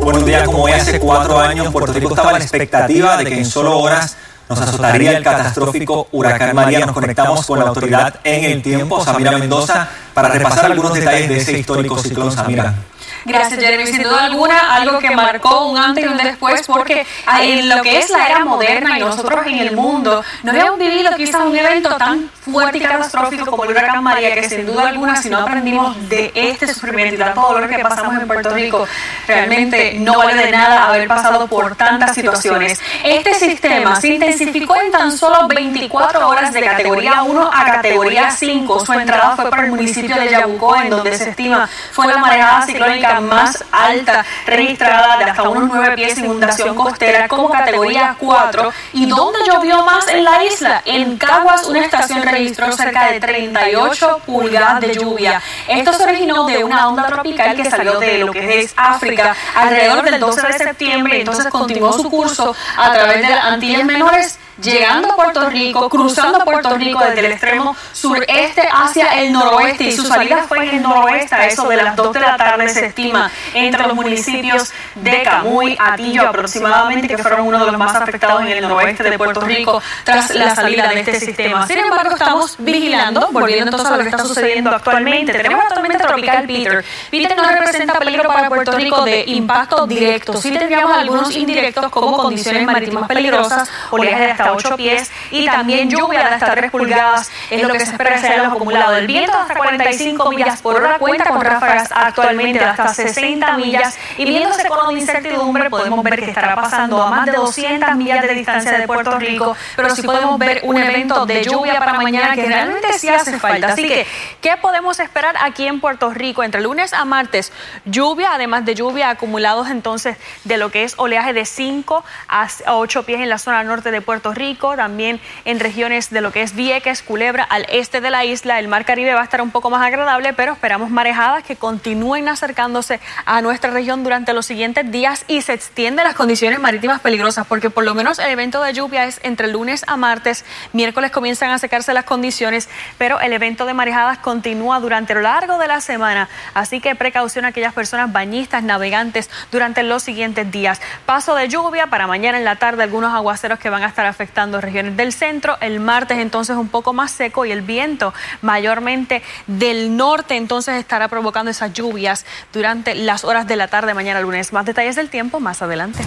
Buenos 0.03 0.27
días, 0.27 0.43
como 0.45 0.64
hoy 0.64 0.73
hace 0.73 0.99
cuatro 0.99 1.38
años, 1.38 1.71
Puerto 1.71 1.93
Rico 1.93 2.09
estaba 2.09 2.31
a 2.31 2.33
la 2.33 2.38
expectativa 2.38 3.17
de 3.19 3.27
que 3.27 3.35
en 3.35 3.45
solo 3.45 3.79
horas 3.79 4.17
nos 4.49 4.61
azotaría 4.61 5.17
el 5.17 5.23
catastrófico 5.23 6.09
huracán 6.13 6.55
María. 6.55 6.87
Nos 6.87 6.95
conectamos 6.95 7.47
con 7.47 7.59
la 7.59 7.67
autoridad 7.67 8.21
en 8.25 8.45
el 8.45 8.63
tiempo, 8.63 9.05
Samira 9.05 9.33
Mendoza, 9.33 9.89
para 10.15 10.29
repasar 10.29 10.67
algunos 10.67 10.95
detalles 10.95 11.29
de 11.29 11.37
ese 11.39 11.59
histórico 11.59 11.99
ciclón, 11.99 12.33
Samira. 12.33 12.75
Gracias, 13.24 13.61
Jeremy. 13.61 13.87
Sin 13.87 14.02
duda 14.02 14.24
alguna, 14.24 14.74
algo 14.74 14.98
que 14.98 15.11
marcó 15.11 15.66
un 15.66 15.78
antes 15.78 16.04
y 16.04 16.09
un 16.09 16.16
después, 16.16 16.66
porque 16.66 17.07
en 17.40 17.68
lo 17.68 17.83
que 17.83 17.98
es 17.98 18.11
la 18.11 18.26
era 18.26 18.44
moderna 18.44 18.98
y 18.98 19.00
nosotros 19.00 19.46
en 19.46 19.59
el 19.59 19.76
mundo, 19.76 20.24
no 20.42 20.50
habíamos 20.50 20.78
vivido 20.78 21.14
quizás 21.16 21.42
un 21.42 21.57
evento 21.57 21.96
tan 21.96 22.31
fuerte 22.40 22.78
y 22.78 22.81
catastrófico 22.81 23.46
como 23.46 23.64
el 23.64 23.70
huracán 23.70 24.02
María, 24.02 24.35
que 24.35 24.48
sin 24.48 24.66
duda 24.66 24.88
alguna, 24.88 25.16
si 25.16 25.31
no 25.31 25.38
aprendimos 25.38 26.09
de 26.09 26.33
este 26.35 26.72
sufrimiento 26.72 27.14
y 27.14 27.18
tanto 27.18 27.40
dolor 27.40 27.68
que 27.68 27.78
pasamos 27.78 28.20
en 28.20 28.26
Puerto 28.26 28.50
Rico, 28.50 28.87
realmente 29.26 29.94
no 29.98 30.18
vale 30.18 30.35
de 30.35 30.50
nada 30.50 30.88
haber 30.88 31.07
pasado 31.09 31.46
por 31.46 31.76
tantas 31.76 32.14
situaciones. 32.14 32.81
Este 33.04 33.35
sistema 33.35 34.00
se 34.00 34.09
intensificó 34.09 34.76
en 34.76 34.90
tan 34.90 35.12
solo 35.12 35.46
24 35.48 36.28
horas 36.28 36.52
de 36.52 36.62
categoría 36.62 37.22
1 37.22 37.50
a 37.52 37.64
categoría 37.64 38.31
5. 38.31 38.87
Su 38.87 38.92
entrada 38.92 39.37
fue 39.37 39.50
para 39.50 39.64
el 39.64 39.70
municipio 39.70 40.16
de 40.16 40.31
Yabucó, 40.31 40.76
en 40.76 40.90
donde 40.90 41.16
se 41.16 41.31
estima 41.31 41.68
fue 41.92 42.07
la 42.07 42.18
marejada 42.18 42.62
ciclónica 42.62 43.08
más 43.21 43.64
alta 43.73 44.25
registrada 44.47 45.16
de 45.18 45.25
hasta 45.25 45.49
unos 45.49 45.68
9 45.68 45.94
pies 45.97 46.16
de 46.16 46.23
inundación 46.23 46.75
costera 46.75 47.29
como 47.29 47.51
categoría 47.51 48.16
4. 48.18 48.73
¿Y 48.92 49.07
dónde 49.07 49.38
llovió 49.47 49.85
más 49.85 50.09
en 50.09 50.25
la 50.25 50.44
isla? 50.44 50.83
En 50.85 51.16
Caguas, 51.16 51.66
una 51.66 51.81
estación 51.81 52.23
registró 52.23 52.73
cerca 52.73 53.11
de 53.11 53.21
38 53.21 54.21
pulgadas 54.27 54.81
de 54.81 54.94
lluvia. 54.94 55.42
Esto 55.66 55.92
se 55.92 56.05
originó 56.05 56.47
de 56.47 56.64
una 56.64 56.88
onda 56.88 57.07
tropical 57.07 57.57
que 57.57 57.71
salió 57.71 57.99
de 57.99 58.18
lo 58.18 58.33
que 58.33 58.61
es 58.61 58.73
África 58.77 59.35
alrededor 59.55 60.03
del 60.03 60.21
12 60.21 60.47
de 60.47 60.53
septiembre 60.59 61.18
y 61.18 61.21
entonces 61.21 61.47
continuó 61.47 61.92
su 61.92 62.11
curso 62.11 62.55
a 62.77 62.92
través 62.92 63.23
de 63.23 63.29
las 63.29 63.44
Antillas 63.44 63.85
Menores 63.85 64.38
llegando 64.62 65.12
a 65.12 65.16
Puerto 65.16 65.49
Rico, 65.49 65.88
cruzando 65.88 66.44
Puerto 66.44 66.77
Rico 66.77 67.05
desde 67.05 67.27
el 67.27 67.33
extremo 67.33 67.77
sureste 67.92 68.68
hacia 68.71 69.21
el 69.21 69.33
noroeste 69.33 69.85
y 69.85 69.92
su 69.92 70.05
salida 70.05 70.44
fue 70.49 70.68
en 70.68 70.77
el 70.77 70.83
noroeste 70.83 71.35
a 71.35 71.47
eso 71.47 71.68
de 71.68 71.77
las 71.77 71.97
2 71.97 72.12
de 72.12 72.21
la 72.21 72.37
tarde 72.37 72.68
se 72.68 72.87
estima 72.87 73.31
entre 73.55 73.87
los 73.87 73.94
municipios 73.94 74.73
de 74.94 75.23
Camuy, 75.23 75.77
Atillo 75.79 76.29
aproximadamente 76.29 77.09
que 77.09 77.18
fueron 77.18 77.47
uno 77.47 77.64
de 77.64 77.71
los 77.71 77.79
más 77.79 77.94
afectados 77.94 78.42
en 78.42 78.49
el 78.49 78.62
noroeste 78.62 79.05
de 79.05 79.18
Puerto 79.18 79.40
Rico 79.40 79.83
tras 80.05 80.31
la 80.35 80.55
salida 80.55 80.88
de 80.88 81.01
este 81.01 81.21
sistema. 81.21 81.66
Sin 81.66 81.79
embargo, 81.79 82.14
estamos 82.14 82.57
vigilando, 82.59 83.29
volviendo 83.31 83.66
entonces 83.66 83.90
a 83.90 83.97
lo 83.97 84.03
que 84.03 84.11
está 84.11 84.25
sucediendo 84.25 84.71
actualmente. 84.71 85.33
Tenemos 85.33 85.64
actualmente 85.64 85.99
tropical 85.99 86.47
Peter. 86.47 86.85
Peter 87.11 87.37
no 87.37 87.49
representa 87.49 87.99
peligro 87.99 88.29
para 88.29 88.49
Puerto 88.49 88.73
Rico 88.73 89.05
de 89.05 89.25
impacto 89.27 89.87
directo. 89.87 90.35
Sí 90.37 90.51
tendríamos 90.51 90.97
algunos 90.97 91.35
indirectos 91.35 91.90
como 91.90 92.16
condiciones 92.16 92.64
marítimas 92.64 93.09
peligrosas, 93.09 93.68
oleaje 93.90 94.25
de 94.25 94.31
hasta 94.33 94.48
8 94.53 94.77
pies 94.77 95.11
y 95.31 95.47
también 95.47 95.91
lluvia 95.91 96.21
de 96.21 96.35
hasta 96.35 96.55
3 96.55 96.71
pulgadas 96.71 97.31
es 97.51 97.63
lo 97.63 97.69
que 97.69 97.81
se 97.81 97.93
espera 97.93 98.19
sea 98.19 98.39
los 98.39 98.53
acumulado. 98.53 98.97
El 98.97 99.07
viento 99.07 99.37
hasta 99.37 99.55
45 99.55 100.31
millas 100.31 100.63
por 100.63 100.77
hora 100.77 100.99
cuenta 100.99 101.31
con 101.31 101.41
ráfagas 101.41 101.91
actualmente 101.93 102.59
de 102.59 102.65
hasta 102.65 102.95
60 102.95 103.57
millas 103.57 103.99
y 104.17 104.25
viéndose 104.25 104.69
con 104.69 104.89
una 104.89 104.99
incertidumbre 104.99 105.71
podemos 105.71 106.03
ver 106.03 106.19
que 106.19 106.31
estará 106.31 106.55
pasando 106.55 107.03
a 107.03 107.11
más 107.11 107.27
de 107.27 107.33
200 107.33 107.97
millas 107.97 108.23
de 108.23 108.35
distancia 108.35 108.79
de 108.79 108.87
Puerto 108.87 109.19
Rico, 109.19 109.57
pero 109.77 109.95
sí 109.95 110.03
podemos 110.03 110.39
ver 110.39 110.61
un 110.65 110.77
evento 110.77 111.27
de 111.27 111.45
lluvia 111.45 111.79
para 111.79 111.95
mañana 111.95 112.35
que 112.35 112.47
realmente 112.47 112.93
sí 112.95 113.09
hace 113.09 113.39
falta. 113.39 113.69
Así 113.69 113.87
que, 113.87 114.07
¿qué 114.41 114.57
podemos 114.57 114.99
esperar 115.01 115.37
aquí 115.41 115.67
en 115.67 115.81
Puerto 115.81 116.11
Rico 116.11 116.43
entre 116.43 116.61
lunes 116.61 116.93
a 116.93 117.05
martes? 117.05 117.53
Lluvia, 117.85 118.35
además 118.35 118.65
de 118.65 118.75
lluvia, 118.75 119.11
acumulados 119.11 119.69
entonces 119.71 120.17
de 120.45 120.57
lo 120.57 120.71
que 120.71 120.85
es 120.85 120.95
oleaje 120.99 121.33
de 121.33 121.45
5 121.45 122.05
a 122.29 122.49
8 122.67 123.03
pies 123.05 123.21
en 123.21 123.29
la 123.29 123.39
zona 123.39 123.63
norte 123.65 123.91
de 123.91 124.01
Puerto 124.01 124.33
Rico, 124.33 124.38
también 124.77 125.20
en 125.44 125.59
regiones 125.59 126.11
de 126.11 126.20
lo 126.20 126.31
que 126.31 126.42
es 126.42 126.55
Vieques, 126.55 127.03
Culebra, 127.03 127.42
al 127.42 127.66
este 127.70 128.01
de 128.01 128.09
la 128.09 128.24
isla. 128.24 128.61
El 128.61 128.68
mar 128.68 128.85
Caribe 128.85 129.12
va 129.12 129.20
a 129.20 129.24
estar 129.24 129.42
un 129.42 129.51
poco 129.51 129.68
más 129.68 129.85
agradable, 129.85 130.33
pero 130.33 130.53
esperamos 130.53 130.90
marejadas 130.90 131.42
que 131.42 131.57
continúen 131.57 132.29
acercándose 132.29 133.01
a 133.27 133.42
nuestra 133.42 133.72
región 133.72 134.05
durante 134.05 134.33
los 134.33 134.46
siguientes 134.46 134.90
días 134.92 135.24
y 135.27 135.42
se 135.42 135.55
extienden 135.55 136.05
las 136.05 136.14
condiciones 136.14 136.61
marítimas 136.61 137.01
peligrosas, 137.01 137.48
porque 137.48 137.68
por 137.68 137.83
lo 137.83 137.96
menos 137.96 138.20
el 138.20 138.31
evento 138.31 138.62
de 138.62 138.72
lluvia 138.72 139.07
es 139.07 139.18
entre 139.24 139.48
lunes 139.48 139.85
a 139.88 139.96
martes, 139.96 140.44
miércoles 140.72 141.11
comienzan 141.11 141.51
a 141.51 141.59
secarse 141.59 141.92
las 141.92 142.05
condiciones, 142.05 142.68
pero 142.96 143.18
el 143.18 143.33
evento 143.33 143.66
de 143.66 143.74
marejadas 143.74 144.18
continúa 144.18 144.79
durante 144.79 145.14
lo 145.14 145.20
largo 145.20 145.59
de 145.59 145.66
la 145.66 145.81
semana, 145.81 146.29
así 146.55 146.81
que 146.81 146.94
precaución 146.94 147.44
a 147.44 147.48
aquellas 147.48 147.74
personas 147.74 148.12
bañistas, 148.12 148.62
navegantes 148.62 149.31
durante 149.51 149.83
los 149.83 150.05
siguientes 150.05 150.48
días. 150.51 150.81
Paso 151.07 151.35
de 151.35 151.48
lluvia 151.48 151.88
para 151.88 152.07
mañana 152.07 152.38
en 152.38 152.44
la 152.44 152.57
tarde, 152.57 152.85
algunos 152.85 153.12
aguaceros 153.12 153.59
que 153.59 153.68
van 153.68 153.83
a 153.83 153.88
estar 153.88 154.07
afectando 154.29 154.61
regiones 154.61 154.95
del 154.95 155.14
centro, 155.14 155.57
el 155.62 155.81
martes 155.81 156.19
entonces 156.19 156.55
un 156.57 156.69
poco 156.69 156.93
más 156.93 157.11
seco 157.11 157.47
y 157.47 157.51
el 157.51 157.62
viento 157.62 158.12
mayormente 158.43 159.23
del 159.47 159.97
norte 159.97 160.37
entonces 160.37 160.75
estará 160.75 161.09
provocando 161.09 161.51
esas 161.51 161.73
lluvias 161.73 162.27
durante 162.53 162.95
las 162.95 163.25
horas 163.25 163.47
de 163.47 163.57
la 163.57 163.69
tarde 163.69 163.95
mañana 163.95 164.21
lunes. 164.21 164.53
Más 164.53 164.67
detalles 164.67 164.97
del 164.97 165.09
tiempo 165.09 165.41
más 165.41 165.62
adelante. 165.62 166.05